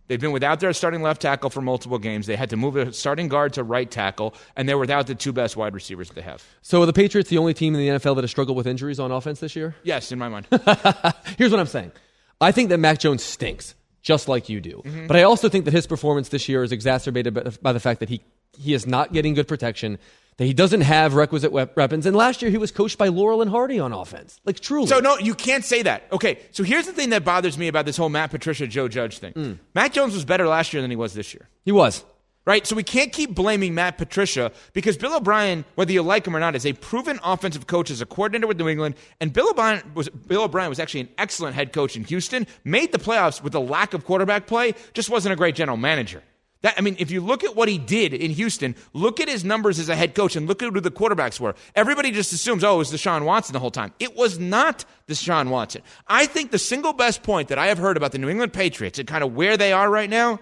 [0.09, 2.27] They've been without their starting left tackle for multiple games.
[2.27, 5.33] They had to move a starting guard to right tackle, and they're without the two
[5.33, 6.45] best wide receivers they have.
[6.61, 9.01] So are the Patriots the only team in the NFL that has struggled with injuries
[9.01, 9.75] on offense this year?
[9.85, 10.49] Yes, in my mind.
[11.39, 11.93] Here's what I'm saying.
[12.41, 14.83] I think that Mac Jones stinks, just like you do.
[14.85, 15.07] Mhm.
[15.09, 18.01] But I also think that his performance this year is exacerbated by- by the fact
[18.01, 18.21] that he,
[18.59, 19.99] he is not getting good protection,
[20.37, 22.07] that he doesn't have requisite weapons.
[22.07, 24.41] And last year he was coached by Laurel and Hardy on offense.
[24.45, 24.87] Like, truly.
[24.87, 26.05] So no, you can't say that.
[26.13, 29.19] Okay, so here's the thing that bothers me about this whole Matt Patricia, Joe Judge
[29.19, 29.33] thing.
[29.35, 29.59] Mm.
[29.75, 31.49] Mac Jones was better last year than he was this year.
[31.65, 32.05] He was.
[32.45, 32.67] Right?
[32.67, 36.41] So we can't keep blaming Matt Patricia because Bill O'Brien, whether you like him or
[36.41, 38.97] not, is a proven offensive coach as a coordinator with New England.
[39.21, 42.91] And Bill O'Brien was Bill O'Brien was actually an excellent head coach in Houston, made
[42.91, 46.21] the playoffs with a lack of quarterback play, just wasn't a great general manager.
[46.63, 49.45] That, I mean, if you look at what he did in Houston, look at his
[49.45, 51.55] numbers as a head coach and look at who the quarterbacks were.
[51.75, 53.93] Everybody just assumes, oh, it was Deshaun Watson the whole time.
[53.99, 55.83] It was not Deshaun Watson.
[56.07, 58.99] I think the single best point that I have heard about the New England Patriots
[58.99, 60.39] and kind of where they are right now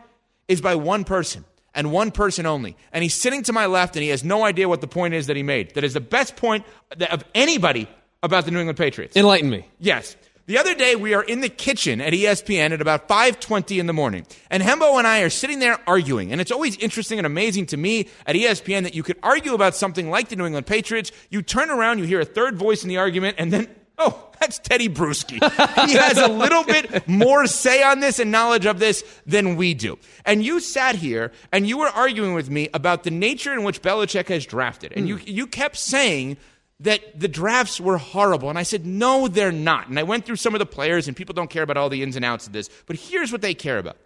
[0.47, 2.77] is by one person and one person only.
[2.93, 5.27] And he's sitting to my left and he has no idea what the point is
[5.29, 5.75] that he made.
[5.75, 6.67] That is the best point
[7.11, 7.89] of anybody
[8.23, 9.17] about the New England Patriots.
[9.17, 9.67] Enlighten me.
[9.79, 10.17] Yes.
[10.51, 13.93] The other day we are in the kitchen at ESPN at about 5:20 in the
[13.93, 14.27] morning.
[14.51, 16.33] And Hembo and I are sitting there arguing.
[16.33, 19.77] And it's always interesting and amazing to me at ESPN that you could argue about
[19.77, 22.89] something like the New England Patriots, you turn around, you hear a third voice in
[22.89, 25.39] the argument and then oh, that's Tedy Bruschi.
[25.87, 29.73] he has a little bit more say on this and knowledge of this than we
[29.73, 30.01] do.
[30.25, 33.83] And you sat here and you were arguing with me about the nature in which
[33.83, 34.95] Belichick has drafted.
[34.97, 35.29] And you hmm.
[35.29, 36.39] you kept saying
[36.81, 38.49] that the drafts were horrible.
[38.49, 39.89] And I said, no, they're not.
[39.89, 42.03] And I went through some of the players, and people don't care about all the
[42.03, 42.71] ins and outs of this.
[42.87, 43.99] But here's what they care about.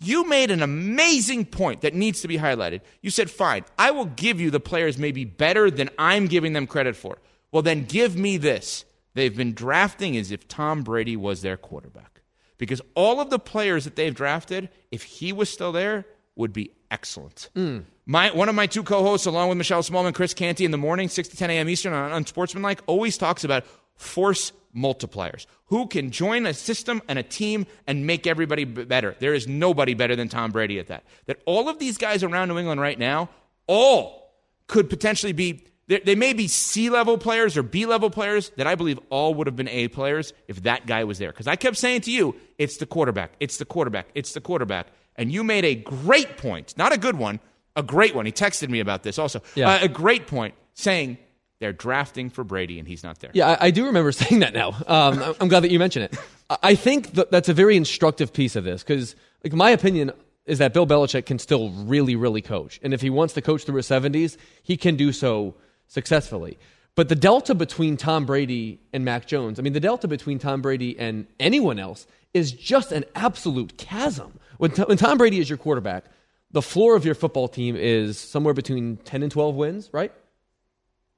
[0.00, 2.80] You made an amazing point that needs to be highlighted.
[3.02, 6.66] You said, fine, I will give you the players maybe better than I'm giving them
[6.66, 7.18] credit for.
[7.50, 8.84] Well, then give me this.
[9.14, 12.20] They've been drafting as if Tom Brady was their quarterback.
[12.58, 16.04] Because all of the players that they've drafted, if he was still there,
[16.36, 17.50] would be excellent.
[17.54, 17.84] Mm.
[18.06, 21.08] My, one of my two co-hosts, along with Michelle Smallmon, Chris Canty, in the morning,
[21.08, 21.68] 6 to 10 a.m.
[21.68, 23.64] Eastern on Unsportsmanlike, always talks about
[23.96, 25.46] force multipliers.
[25.66, 29.16] Who can join a system and a team and make everybody better?
[29.18, 31.04] There is nobody better than Tom Brady at that.
[31.26, 33.28] That all of these guys around New England right now,
[33.66, 34.32] all
[34.66, 35.64] could potentially be.
[35.88, 39.34] They they may be C level players or B level players that I believe all
[39.34, 41.30] would have been A players if that guy was there.
[41.30, 44.88] Because I kept saying to you, it's the quarterback, it's the quarterback, it's the quarterback.
[45.18, 47.40] And you made a great point, not a good one,
[47.76, 48.24] a great one.
[48.24, 49.42] He texted me about this also.
[49.54, 49.68] Yeah.
[49.70, 51.18] Uh, a great point saying
[51.60, 53.32] they're drafting for Brady and he's not there.
[53.34, 54.70] Yeah, I, I do remember saying that now.
[54.86, 56.16] Um, I'm glad that you mention it.
[56.48, 60.12] I- I think that that's a very instructive piece of this because, like, my opinion
[60.46, 62.80] is that Bill Belichick can still really, really coach.
[62.82, 65.56] And if he wants to coach through his 70s, he can do so
[65.88, 66.58] successfully.
[66.94, 70.62] But the delta between Tom Brady and Mac Jones, I mean, the delta between Tom
[70.62, 74.38] Brady and anyone else is just an absolute chasm.
[74.58, 76.04] When, when Tom Brady is your quarterback,
[76.50, 80.12] the floor of your football team is somewhere between 10 and 12 wins, right?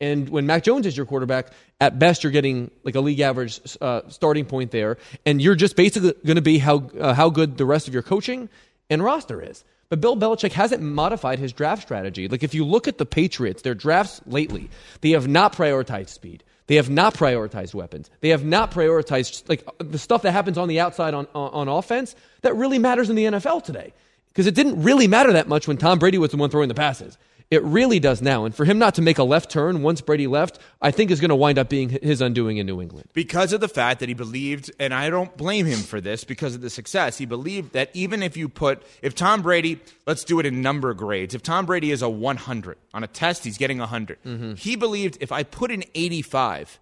[0.00, 3.60] And when Mac Jones is your quarterback, at best you're getting like a league average
[3.80, 7.58] uh, starting point there, and you're just basically going to be how uh, how good
[7.58, 8.48] the rest of your coaching
[8.88, 9.62] and roster is.
[9.90, 12.28] But Bill Belichick hasn't modified his draft strategy.
[12.28, 14.70] Like if you look at the Patriots, their drafts lately,
[15.02, 16.44] they have not prioritized speed.
[16.70, 18.08] They have not prioritized weapons.
[18.20, 21.50] They have not prioritized like uh, the stuff that happens on the outside on on,
[21.50, 23.92] on offense that really matters in the NFL today.
[24.28, 26.76] Because it didn't really matter that much when Tom Brady was the one throwing the
[26.76, 27.18] passes.
[27.50, 28.44] It really does now.
[28.44, 31.20] And for him not to make a left turn once Brady left, I think is
[31.20, 33.08] going to wind up being his undoing in New England.
[33.12, 36.54] because of the fact that he believed, and I don't blame him for this because
[36.54, 40.38] of the success, he believed that even if you put, if Tom Brady, let's do
[40.38, 43.78] it in number grades, if Tom Brady is a 100 on a test, he's getting
[43.78, 44.22] 100.
[44.22, 44.54] Mm-hmm.
[44.54, 46.78] He believed if I put an 85,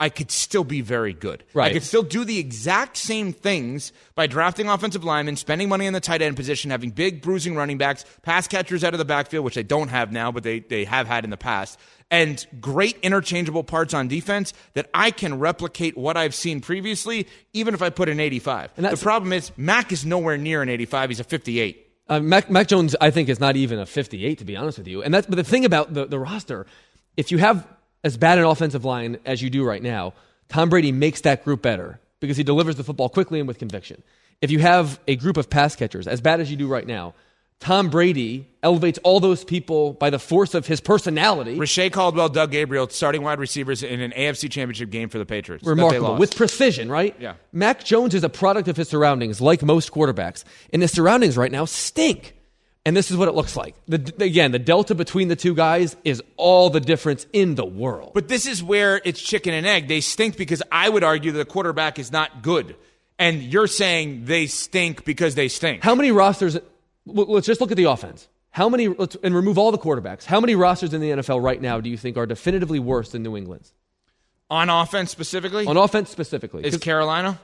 [0.00, 1.44] I could still be very good.
[1.70, 5.92] I could still do the exact same things by drafting offensive linemen, spending money in
[5.92, 9.44] the tight end position, having big bruising running backs, pass catchers out of the backfield,
[9.44, 11.78] which they don't have now, but they, they have had in the past,
[12.10, 17.74] and great interchangeable parts on defense that I can replicate what I've seen previously, even
[17.74, 18.76] if I put an 85.
[18.76, 21.10] the problem is, Mac is nowhere near an 85.
[21.10, 21.86] He's a 58.
[22.08, 24.88] Uh, Mac, Mac Jones, I think, is not even a 58, to be honest with
[24.88, 25.02] you.
[25.02, 26.66] And that's, but the thing about the, the roster,
[27.18, 27.66] if you have
[28.04, 30.14] as bad an offensive line as you do right now,
[30.48, 34.02] Tom Brady makes that group better because he delivers the football quickly and with conviction.
[34.40, 37.14] If you have a group of pass catchers as bad as you do right now,
[37.60, 41.58] Tom Brady elevates all those people by the force of his personality.
[41.58, 45.66] Reche Caldwell, Doug Gabriel, starting wide receivers in an AFC championship game for the Patriots.
[45.66, 46.08] Remarkable.
[46.08, 46.20] lost.
[46.20, 47.14] With precision, right?
[47.20, 47.34] Yeah.
[47.52, 50.42] Mac Jones is a product of his surroundings, like most quarterbacks.
[50.72, 52.34] And his surroundings right now stink.
[52.86, 53.74] And this is what it looks like.
[53.88, 58.12] The, again, the delta between the two guys is all the difference in the world.
[58.14, 59.86] But this is where it's chicken and egg.
[59.86, 62.76] They stink because I would argue that the quarterback is not good.
[63.18, 65.82] And you're saying they stink because they stink.
[65.84, 66.56] How many rosters?
[67.04, 68.28] Let's just look at the offense.
[68.50, 70.24] How many, let's, and remove all the quarterbacks.
[70.24, 73.22] How many rosters in the NFL right now do you think are definitively worse than
[73.22, 73.72] New England's?
[74.48, 75.66] On offense specifically?
[75.66, 76.64] On offense specifically.
[76.64, 77.38] Is Carolina?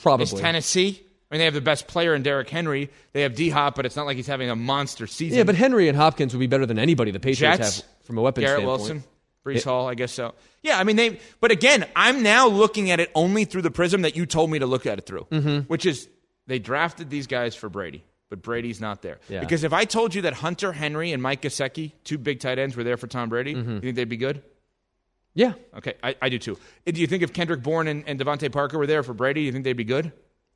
[0.00, 0.24] Probably.
[0.24, 1.02] Is Tennessee?
[1.30, 2.90] I mean, they have the best player in Derrick Henry.
[3.12, 5.38] They have D Hop, but it's not like he's having a monster season.
[5.38, 8.18] Yeah, but Henry and Hopkins would be better than anybody the Patriots Jets, have from
[8.18, 8.78] a weapons Garrett standpoint.
[8.80, 9.04] Wilson,
[9.44, 9.62] Breece Yeah.
[9.64, 10.34] Hall, I guess so.
[10.62, 11.20] Yeah, I mean they.
[11.40, 14.58] But again, I'm now looking at it only through the prism that you told me
[14.58, 15.68] to look at it through, Mhm.
[15.68, 16.08] which is
[16.48, 19.18] they drafted these guys for Brady, but Brady's not there.
[19.28, 19.38] Yeah.
[19.40, 22.76] Because if I told you that Hunter Henry and Mike Gesicki, two big tight ends,
[22.76, 23.74] were there for Tom Brady, Mm-hmm.
[23.74, 24.42] you think they'd be good?
[25.34, 25.52] Yeah.
[25.76, 26.58] Okay, I, I do too.
[26.86, 29.52] Do you think if Kendrick Bourne and, and DeVante Parker were there for Brady, you
[29.52, 30.10] think they'd be good?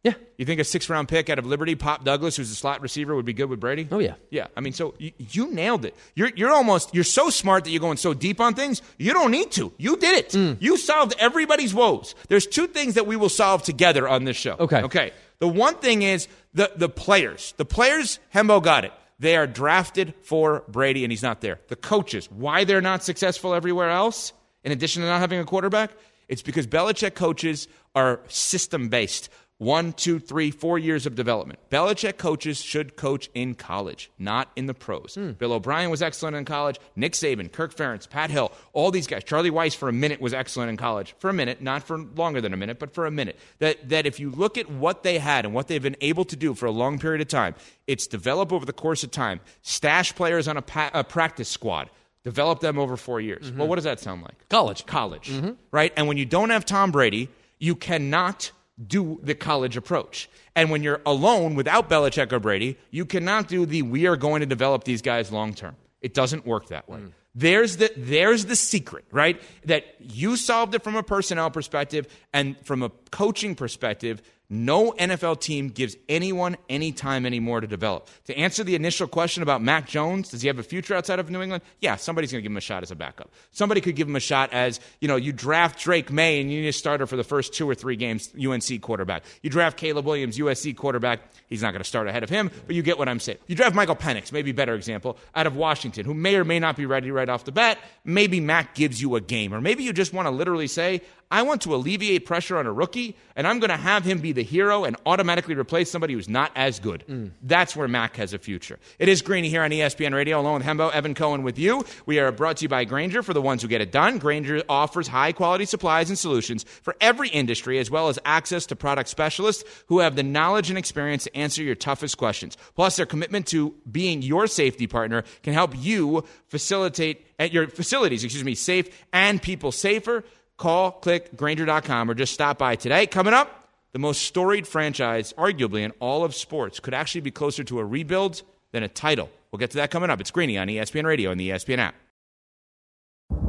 [0.05, 0.13] Yeah.
[0.37, 3.15] You think a six round pick out of Liberty, Pop Douglas, who's a slot receiver,
[3.15, 3.89] would be good with Brady?
[3.91, 4.15] Oh, yeah.
[4.31, 4.49] Yeah.
[4.57, 5.97] I mean, so you, you nailed it.
[6.15, 8.83] You're, you're almost, you're so smart that you're going so deep on things.
[8.99, 9.73] You don't need to.
[9.79, 10.29] You did it.
[10.31, 10.59] Mm.
[10.61, 12.15] You solved everybody's woes.
[12.29, 14.57] There's two things that we will solve together on this show.
[14.61, 14.83] Okay.
[14.83, 15.13] Okay.
[15.39, 17.55] The one thing is the, the players.
[17.57, 18.93] The players, Hembo got it.
[19.19, 21.61] They are drafted for Brady, and he's not there.
[21.69, 24.33] The coaches, why they're not successful everywhere else,
[24.65, 25.93] in addition to not having a quarterback,
[26.29, 29.29] it's because Belichick coaches are system based.
[29.59, 31.61] One, two, three, four years of development.
[31.71, 35.15] Belichick coaches should coach in college, not in the pros.
[35.15, 35.31] Hmm.
[35.33, 36.81] Bill O'Brien was excellent in college.
[36.97, 39.23] Nick Saban, Kirk Ferentz, Pat Hill, all these guys.
[39.23, 41.15] Charlie Weis for a minute was excellent in college.
[41.21, 43.39] For a minute, not for longer than a minute, but for a minute.
[43.61, 46.37] That that if you look at what they had and what they've been able to
[46.37, 47.55] do for a long period of time,
[47.87, 49.41] it's develop over the course of time.
[49.63, 51.91] Stash players on a, pa- a practice squad.
[52.25, 53.51] Develop them over four years.
[53.51, 53.59] Mm-hmm.
[53.59, 54.49] Well, what does that sound like?
[54.49, 54.85] College.
[54.87, 55.31] College.
[55.31, 55.53] Mm-hmm.
[55.71, 55.93] Right?
[55.97, 58.51] And when you don't have Tom Brady, you cannot
[58.87, 60.29] do the college approach.
[60.57, 64.41] And when you're alone without Belichick or Brady, you cannot do the we are going
[64.41, 65.77] to develop these guys long term.
[66.01, 66.99] It doesn't work that way.
[66.99, 67.13] Mm.
[67.37, 69.41] There's the there's the secret, right?
[69.65, 75.41] That you solved it from a personnel perspective and from a coaching perspective, No NFL
[75.41, 78.09] team gives anyone any time anymore to develop.
[78.27, 81.31] To answer the initial question about Mac Jones, does he have a future outside of
[81.31, 81.63] New England?
[81.81, 83.31] Yeah, somebody's going to give him a shot as a backup.
[83.53, 86.61] Somebody could give him a shot as, you know, you draft Drake Maye and you
[86.61, 89.25] need a starter for the first two or three games, UNC quarterback.
[89.43, 91.21] You draft Caleb Williams, USC quarterback.
[91.49, 93.39] He's not going to start ahead of him, but you get what I'm saying.
[93.47, 96.77] You draft Michael Penix, maybe better example, out of Washington, who may or may not
[96.77, 97.79] be ready right off the bat.
[98.05, 99.55] Maybe Mac gives you a game.
[99.55, 102.73] Or maybe you just want to literally say, I want to alleviate pressure on a
[102.73, 106.29] rookie, and I'm going to have him be the hero and automatically replace somebody who's
[106.29, 107.05] not as good.
[107.09, 107.31] Mm.
[107.43, 108.79] That's where Mac has a future.
[108.99, 111.85] It is Greeny here on ESPN Radio, along with Hembo, Evan Cohen with you.
[112.07, 114.19] We are brought to you by Grainger for the ones who get it done.
[114.19, 118.77] Grainger offers high quality supplies and solutions for every industry, as well as access to
[118.77, 122.57] product specialists who have the knowledge and experience to answer your toughest questions.
[122.75, 128.25] Plus, their commitment to being your safety partner can help you facilitate at your facilities,
[128.25, 130.25] excuse me, safe and people safer.
[130.57, 133.07] Call, click, Grainger.com, or just stop by today.
[133.07, 133.64] Coming up,
[133.95, 137.85] the most storied franchise, arguably in all of sports, could actually be closer to a
[137.85, 138.43] rebuild
[138.73, 139.31] than a title.
[139.51, 140.21] We'll get to that coming up.
[140.21, 141.95] It's Greeny on ESPN Radio and the ESPN app.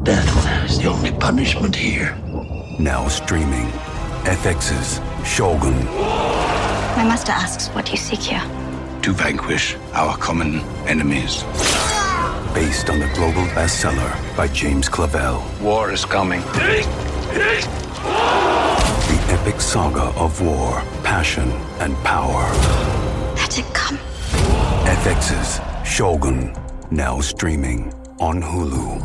[0.04, 2.16] Death is the only punishment here.
[2.80, 3.66] Now streaming.
[4.26, 5.74] FX's Shogun.
[5.86, 8.41] My master asks, what you seek here?
[9.02, 11.41] To vanquish our common enemies.
[12.54, 15.41] Based on the global bestseller by James Clavell.
[15.60, 16.41] War is coming.
[19.26, 21.49] The epic saga of war, passion,
[21.80, 22.43] and power.
[23.36, 23.97] Let it come.
[24.86, 26.55] FX's Shogun.
[26.91, 29.01] Now streaming on Hulu.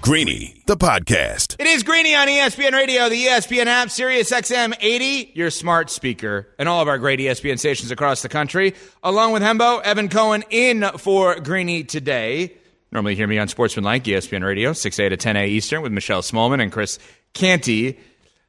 [0.00, 1.56] Greeny, the podcast.
[1.58, 6.48] It is Greeny on ESPN Radio, the ESPN app, Sirius XM 80, your smart speaker,
[6.58, 8.74] and all of our great ESPN stations across the country.
[9.02, 12.56] Along with Hembo, Evan Cohen in for Greeny today.
[12.92, 16.72] Normally hear me on Sportsmanlike, ESPN Radio, 6A to 10A Eastern with Michelle Smallmon and
[16.72, 16.98] Chris
[17.34, 17.98] Canty.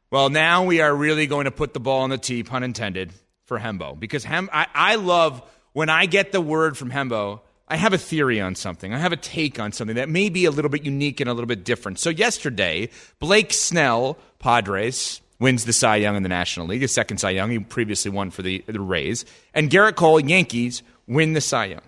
[0.10, 3.14] Well, now we are really going to put the ball on the tee, pun intended,
[3.46, 4.00] for Hembo.
[4.00, 7.98] Because Hem- I, I love when I get the word from Hembo, I have a
[7.98, 8.94] theory on something.
[8.94, 11.34] I have a take on something that may be a little bit unique and a
[11.34, 12.00] little bit different.
[12.00, 12.90] So yesterday,
[13.20, 17.52] Blake Snell, Padres, wins the Cy Young in the National League, his second Cy Young.
[17.52, 19.24] He previously won for the, the Rays.
[19.54, 21.82] And Gerrit Cole, Yankees, win the Cy Young.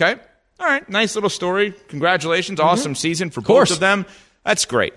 [0.00, 0.20] Okay?
[0.60, 1.72] All right, nice little story.
[1.88, 2.58] Congratulations.
[2.60, 4.06] Awesome season for both of them.
[4.44, 4.94] That's great.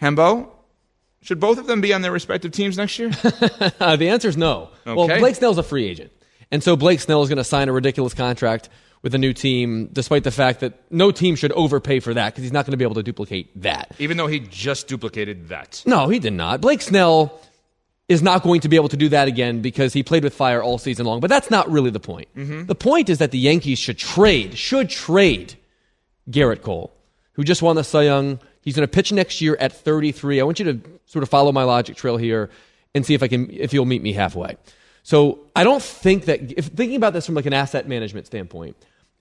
[0.00, 0.48] Hembo,
[1.20, 3.10] should both of them be on their respective teams next year?
[3.80, 4.70] Uh, the answer is no.
[4.84, 6.10] Well, Blake Snell's a free agent.
[6.50, 8.68] And so Blake Snell is going to sign a ridiculous contract
[9.02, 12.42] with a new team, despite the fact that no team should overpay for that because
[12.42, 13.94] he's not going to be able to duplicate that.
[13.98, 15.82] Even though he just duplicated that.
[15.86, 16.60] No, he did not.
[16.60, 17.40] Blake Snell
[18.08, 20.62] is not going to be able to do that again because he played with fire
[20.62, 21.20] all season long.
[21.20, 22.28] But that's not really the point.
[22.36, 22.66] Mhm.
[22.66, 25.54] The point is that the Yankees should trade, should trade
[26.30, 26.92] Gerrit Cole,
[27.32, 28.38] who just won the Cy Young.
[28.62, 30.40] He's going to pitch next year at 33.
[30.40, 32.50] I want you to sort of follow my logic trail here
[32.94, 34.56] and see if I can if you'll meet me halfway.
[35.02, 38.76] So I don't think that if thinking about this from like an asset management standpoint,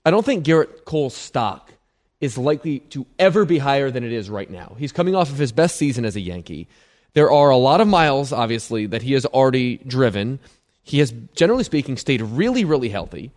[0.05, 1.71] I don't think Gerrit Cole's stock
[2.19, 4.75] is likely to ever be higher than it is right now.
[4.79, 6.67] He's coming off of his best season as a Yankee.
[7.13, 10.39] There are a lot of miles, obviously, that he has already driven.
[10.83, 13.31] He has, generally speaking, stayed really, really healthy.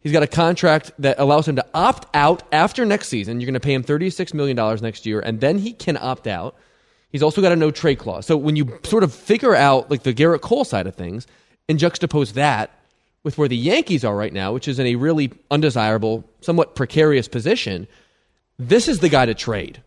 [0.00, 3.40] He's got a contract that allows him to opt out after next season.
[3.40, 6.54] You're going to pay him $36 million next year, and then he can opt out.
[7.10, 8.26] He's also got a no trade clause.
[8.26, 11.26] So when you sort of figure out like the Gerrit Cole side of things
[11.68, 12.70] and juxtapose that
[13.22, 17.28] with where the Yankees are right now, which is in a really undesirable, somewhat precarious
[17.28, 17.86] position,
[18.58, 19.82] this is the guy to trade.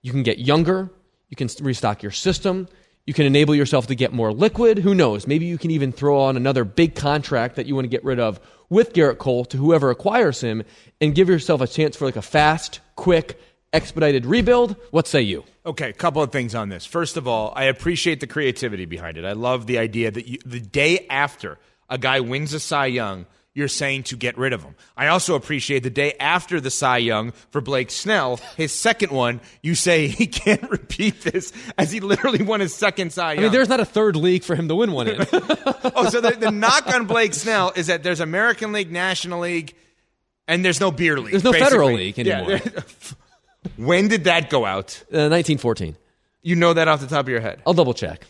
[0.00, 0.90] You can get younger,
[1.30, 2.68] you can restock your system,
[3.06, 4.78] you can enable yourself to get more liquid.
[4.78, 5.26] Who knows?
[5.26, 8.20] Maybe you can even throw on another big contract that you want to get rid
[8.20, 10.62] of with Gerrit Cole to whoever acquires him
[11.00, 13.40] and give yourself a chance for like a fast, quick,
[13.72, 14.76] expedited rebuild.
[14.90, 15.44] What say you?
[15.64, 16.86] Okay, a couple of things on this.
[16.86, 19.24] First of all, I appreciate the creativity behind it.
[19.24, 21.58] I love the idea that you, the day after
[21.88, 24.74] a guy wins a Cy Young, you're saying to get rid of him.
[24.96, 29.40] I also appreciate the day after the Cy Young for Blake Snell, his second one,
[29.62, 33.38] you say he can't repeat this as he literally won his second Cy Young.
[33.38, 35.20] I mean, there's not a third league for him to win one in.
[35.32, 39.74] oh, so the, the knock on Blake Snell is that there's American League, National League,
[40.46, 41.32] and there's no beer league.
[41.32, 41.70] There's no basically.
[41.70, 42.60] federal league Yeah, anymore.
[43.76, 45.02] when did that go out?
[45.12, 45.96] Uh, 1914.
[46.42, 47.60] You know that off the top of your head.
[47.66, 48.26] I'll double check.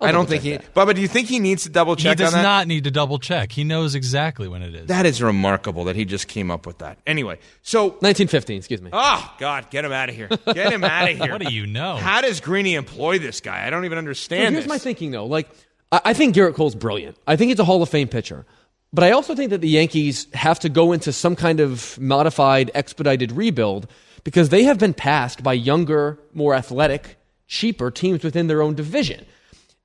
[0.00, 0.68] I'll I don't think check he.
[0.74, 2.42] Bubba, do you think he needs to double check he does on that?
[2.42, 3.52] not need to double check.
[3.52, 4.88] He knows exactly when it is.
[4.88, 6.98] That is remarkable that he just came up with that.
[7.06, 8.56] Anyway, so 1915.
[8.58, 8.90] Excuse me.
[8.92, 10.28] Oh God, get him out of here!
[10.52, 11.30] Get him out of here!
[11.32, 11.96] What do you know?
[11.96, 13.66] How does Greeny employ this guy?
[13.66, 14.54] I don't even So understand.
[14.54, 14.68] here's this.
[14.68, 15.26] my thinking, though.
[15.26, 15.48] Like,
[15.92, 17.16] I, I think Gerrit Cole's brilliant.
[17.26, 18.44] I think he's a Hall of Fame pitcher.
[18.92, 22.70] But I also think that the Yankees have to go into some kind of modified,
[22.74, 23.88] expedited rebuild
[24.24, 27.16] because they have been passed by younger, more athletic
[27.48, 29.26] cheaper teams within their own division.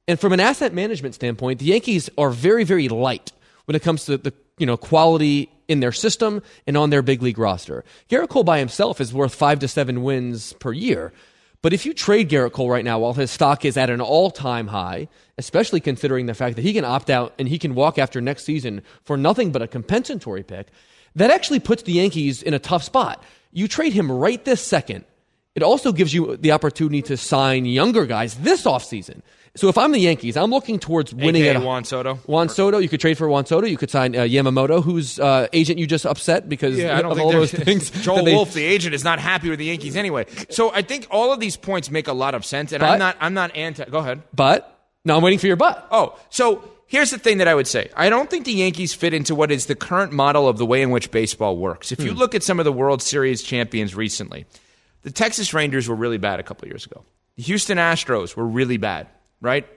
[0.10, 3.32] And from an asset management standpoint, the Yankees are very, very light
[3.66, 7.22] when it comes to the you know quality in their system and on their big
[7.22, 7.84] league roster.
[8.10, 11.14] Gerrit Cole by himself is worth five to seven wins per year.
[11.62, 14.32] But if you trade Gerrit Cole right now while his stock is at an all
[14.32, 17.99] time high, especially considering the fact that he can opt out and he can walk
[17.99, 20.70] after next season for nothing but a compensatory pick,
[21.14, 23.24] that actually puts the Yankees in a tough spot.
[23.51, 25.05] You trade him right this second.
[25.53, 29.22] It also gives you the opportunity to sign younger guys this offseason.
[29.56, 32.16] So if I'm the Yankees, I'm looking towards winning AKA at a, Juan Soto.
[32.28, 33.66] Juan Soto, you could trade for Juan Soto.
[33.68, 37.12] You could sign uh, Yamamoto, whose uh, agent you just upset because Yeah, I don't
[37.12, 37.89] of all those things.
[37.89, 40.26] Joel they- Wolfe, the agent, is not happy with the Yankees anyway.
[40.50, 43.00] So I think all of these points make a lot of sense, and But- I'm
[43.00, 43.18] not.
[43.20, 43.86] I'm not anti.
[43.86, 44.22] Go ahead.
[44.34, 45.88] But no, I'm waiting for your but.
[45.91, 47.89] Oh, so here's the thing that I would say.
[47.95, 50.82] I don't think the Yankees fit into what is the current model of the way
[50.82, 51.91] in which baseball works.
[51.91, 52.18] If you Hmm.
[52.18, 54.45] look at some of the World Series champions recently,
[55.02, 57.04] the Texas Rangers were really bad a couple years ago.
[57.38, 59.08] The Houston Astros were really bad,
[59.42, 59.68] right?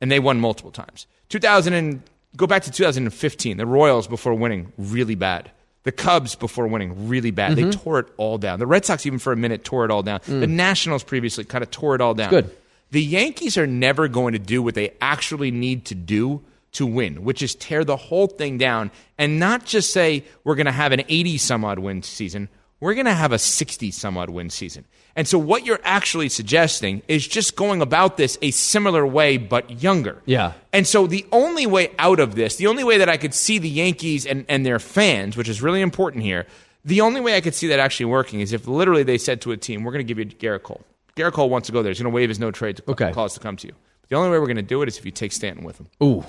[0.00, 1.06] And they won multiple times.
[1.28, 2.02] 2000 and
[2.36, 3.56] go back to 2015.
[3.56, 5.50] The Royals before winning really bad.
[5.84, 7.56] The Cubs before winning really bad.
[7.56, 7.82] They Mhm.
[7.82, 8.58] tore it all down.
[8.58, 10.20] The Red Sox even for a minute tore it all down.
[10.20, 10.40] Mm.
[10.40, 12.30] The Nationals previously kind of tore it all down.
[12.30, 12.50] Good.
[12.90, 16.40] The Yankees are never going to do what they actually need to do
[16.72, 20.66] to win, which is tear the whole thing down and not just say we're going
[20.66, 22.48] to have an 80 some odd win season.
[22.80, 24.84] We're going to have a 60 some odd win season.
[25.16, 29.82] And so what you're actually suggesting is just going about this a similar way but
[29.82, 30.22] younger.
[30.26, 30.52] Yeah.
[30.72, 33.58] And so the only way out of this, the only way that I could see
[33.58, 36.46] the Yankees and, and their fans, which is really important here,
[36.84, 39.50] the only way I could see that actually working is if literally they said to
[39.52, 40.82] a team, we're going to give you Gerrit Cole.
[41.16, 41.90] Gerrit Cole wants to go there.
[41.90, 43.10] He's going to waive his no trade to Okay.
[43.12, 43.74] cause to come to you.
[44.08, 45.88] The only way we're going to do it is if you take Stanton with him.
[46.00, 46.24] Ooh.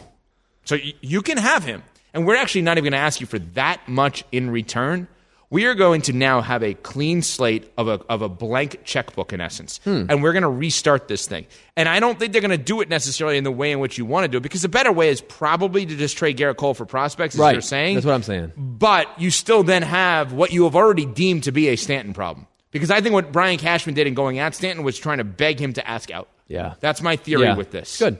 [0.65, 1.83] So you can have him.
[2.13, 5.07] And we're actually not even going to ask you for that much in return.
[5.51, 9.33] We are going to now have a clean slate of a, of a blank checkbook,
[9.33, 9.79] in essence.
[9.83, 10.05] Hmm.
[10.07, 11.47] And we're going to restart this thing.
[11.75, 13.97] And I don't think they're going to do it necessarily in the way in which
[13.97, 16.57] you want to do it, because the better way is probably to just trade Gerrit
[16.57, 17.53] Cole for prospects, as Right.
[17.53, 17.95] you're saying.
[17.95, 18.51] That's what I'm saying.
[18.57, 22.45] But you still then have what you have already deemed to be a Stanton problem.
[22.69, 25.59] Because I think what Brian Cashman did in going at Stanton was trying to beg
[25.59, 26.27] him to ask out.
[26.47, 26.75] Yeah.
[26.79, 27.55] That's my theory Yeah.
[27.55, 27.97] with this.
[27.97, 28.19] Good.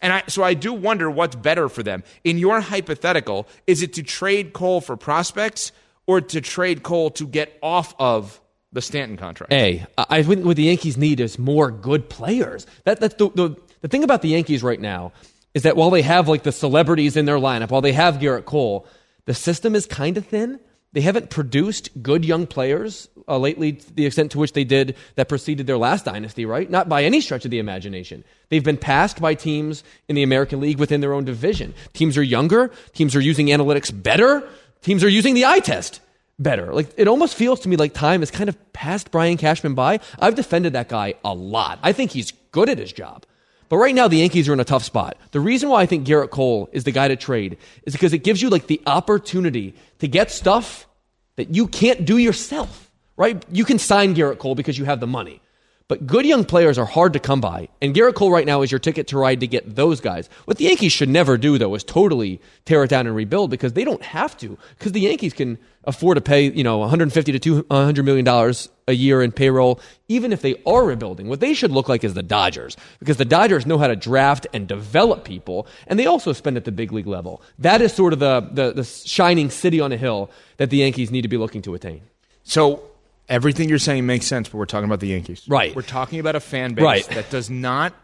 [0.00, 2.04] And I, so I do wonder what's better for them.
[2.24, 5.72] In your hypothetical, is it to trade Cole for prospects
[6.06, 8.40] or to trade Cole to get off of
[8.72, 9.52] the Stanton contract?
[9.52, 12.66] A, I think what the Yankees need is more good players.
[12.84, 15.12] That that's the, the the thing about the Yankees right now
[15.54, 18.44] is that while they have like the celebrities in their lineup, while they have Gerrit
[18.44, 18.86] Cole,
[19.24, 20.60] the system is kind of thin.
[20.92, 24.96] They haven't produced good young players uh, lately to the extent to which they did
[25.14, 26.68] that preceded their last dynasty, right?
[26.68, 28.24] Not by any stretch of the imagination.
[28.48, 31.74] They've been passed by teams in the American League within their own division.
[31.92, 34.48] Teams are younger, teams are using analytics better,
[34.82, 36.00] teams are using the eye test
[36.38, 36.72] better.
[36.72, 40.00] Like it almost feels to me like time has kind of passed Brian Cashman by.
[40.18, 41.78] I've defended that guy a lot.
[41.82, 43.26] I think he's good at his job.
[43.68, 45.16] But right now the Yankees are in a tough spot.
[45.30, 48.24] The reason why I think Gerrit Cole is the guy to trade is because it
[48.24, 50.88] gives you like the opportunity to get stuff
[51.36, 52.90] that you can't do yourself.
[53.16, 53.44] Right?
[53.52, 55.42] You can sign Gerrit Cole because you have the money.
[55.90, 57.68] But good young players are hard to come by.
[57.82, 60.30] And Gerrit Cole right now is your ticket to ride to get those guys.
[60.44, 63.72] What the Yankees should never do, though, is totally tear it down and rebuild because
[63.72, 64.56] they don't have to.
[64.78, 68.92] Because the Yankees can afford to pay, you know, 150 to 200 million dollars a
[68.92, 71.26] year in payroll, even if they are rebuilding.
[71.26, 72.76] What they should look like is the Dodgers.
[73.00, 76.66] Because the Dodgers know how to draft and develop people, and they also spend at
[76.66, 77.42] the big league level.
[77.58, 81.10] That is sort of the, the, the shining city on a hill that the Yankees
[81.10, 82.02] need to be looking to attain.
[82.44, 82.89] So
[83.30, 85.42] everything you're saying makes sense, but we're talking about the Yankees.
[85.48, 85.74] Right.
[85.74, 87.04] We're talking about a fan base Right.
[87.10, 87.94] that does not.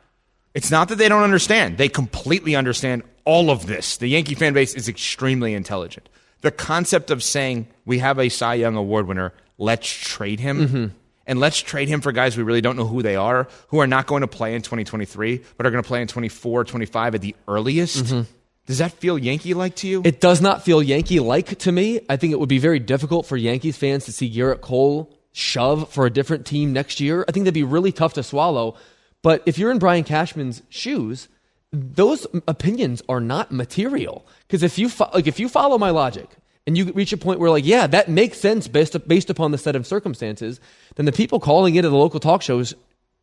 [0.54, 1.76] It's not that they don't understand.
[1.76, 3.98] They completely understand all of this.
[3.98, 6.08] The Yankee fan base is extremely intelligent.
[6.40, 10.68] The concept of saying we have a Cy Young Award winner, let's trade him.
[10.68, 10.90] Mhm.
[11.26, 13.86] And let's trade him for guys we really don't know who they are, who are
[13.88, 17.20] not going to play in 2023, but are going to play in 24, 25 at
[17.20, 18.04] the earliest.
[18.04, 18.26] Mhm.
[18.66, 20.02] Does that feel Yankee like to you?
[20.04, 22.00] It does not feel Yankee like to me.
[22.08, 25.92] I think it would be very difficult for Yankees fans to see Gerrit Cole shove
[25.92, 27.24] for a different team next year.
[27.28, 28.74] I think that'd be really tough to swallow.
[29.22, 31.28] But if you're in Brian Cashman's shoes,
[31.72, 34.26] those opinions are not material.
[34.46, 36.30] Because if you fo- like, if you follow my logic
[36.66, 39.58] and you reach a point where like, yeah, that makes sense based based upon the
[39.58, 40.58] set of circumstances,
[40.94, 42.74] then the people calling into the local talk shows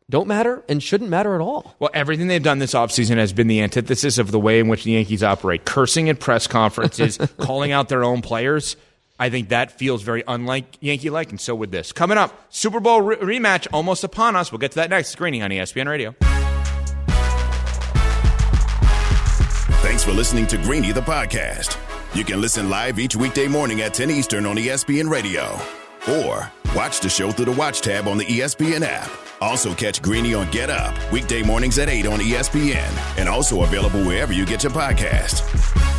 [0.08, 1.74] don't matter and shouldn't matter at all.
[1.80, 4.84] Well, everything they've done this offseason has been the antithesis of the way in which
[4.84, 5.64] the Yankees operate.
[5.64, 8.76] Cursing at press conferences, calling out their own players.
[9.18, 11.92] I think that feels very unlike Yankee like, and so would this.
[11.92, 14.50] Coming up, Super Bowl re- rematch almost upon us.
[14.50, 15.10] We'll get to that next.
[15.10, 16.14] Screening on ESPN Radio.
[19.82, 21.78] Thanks for listening to Greeny the podcast.
[22.14, 25.58] You can listen live each weekday morning at 10 Eastern on ESPN Radio
[26.10, 29.10] or watch the show through the Watch tab on the ESPN app.
[29.40, 34.02] Also catch Greeny on Get Up, weekday mornings at 8 on ESPN, and also available
[34.04, 35.93] wherever you get your podcast.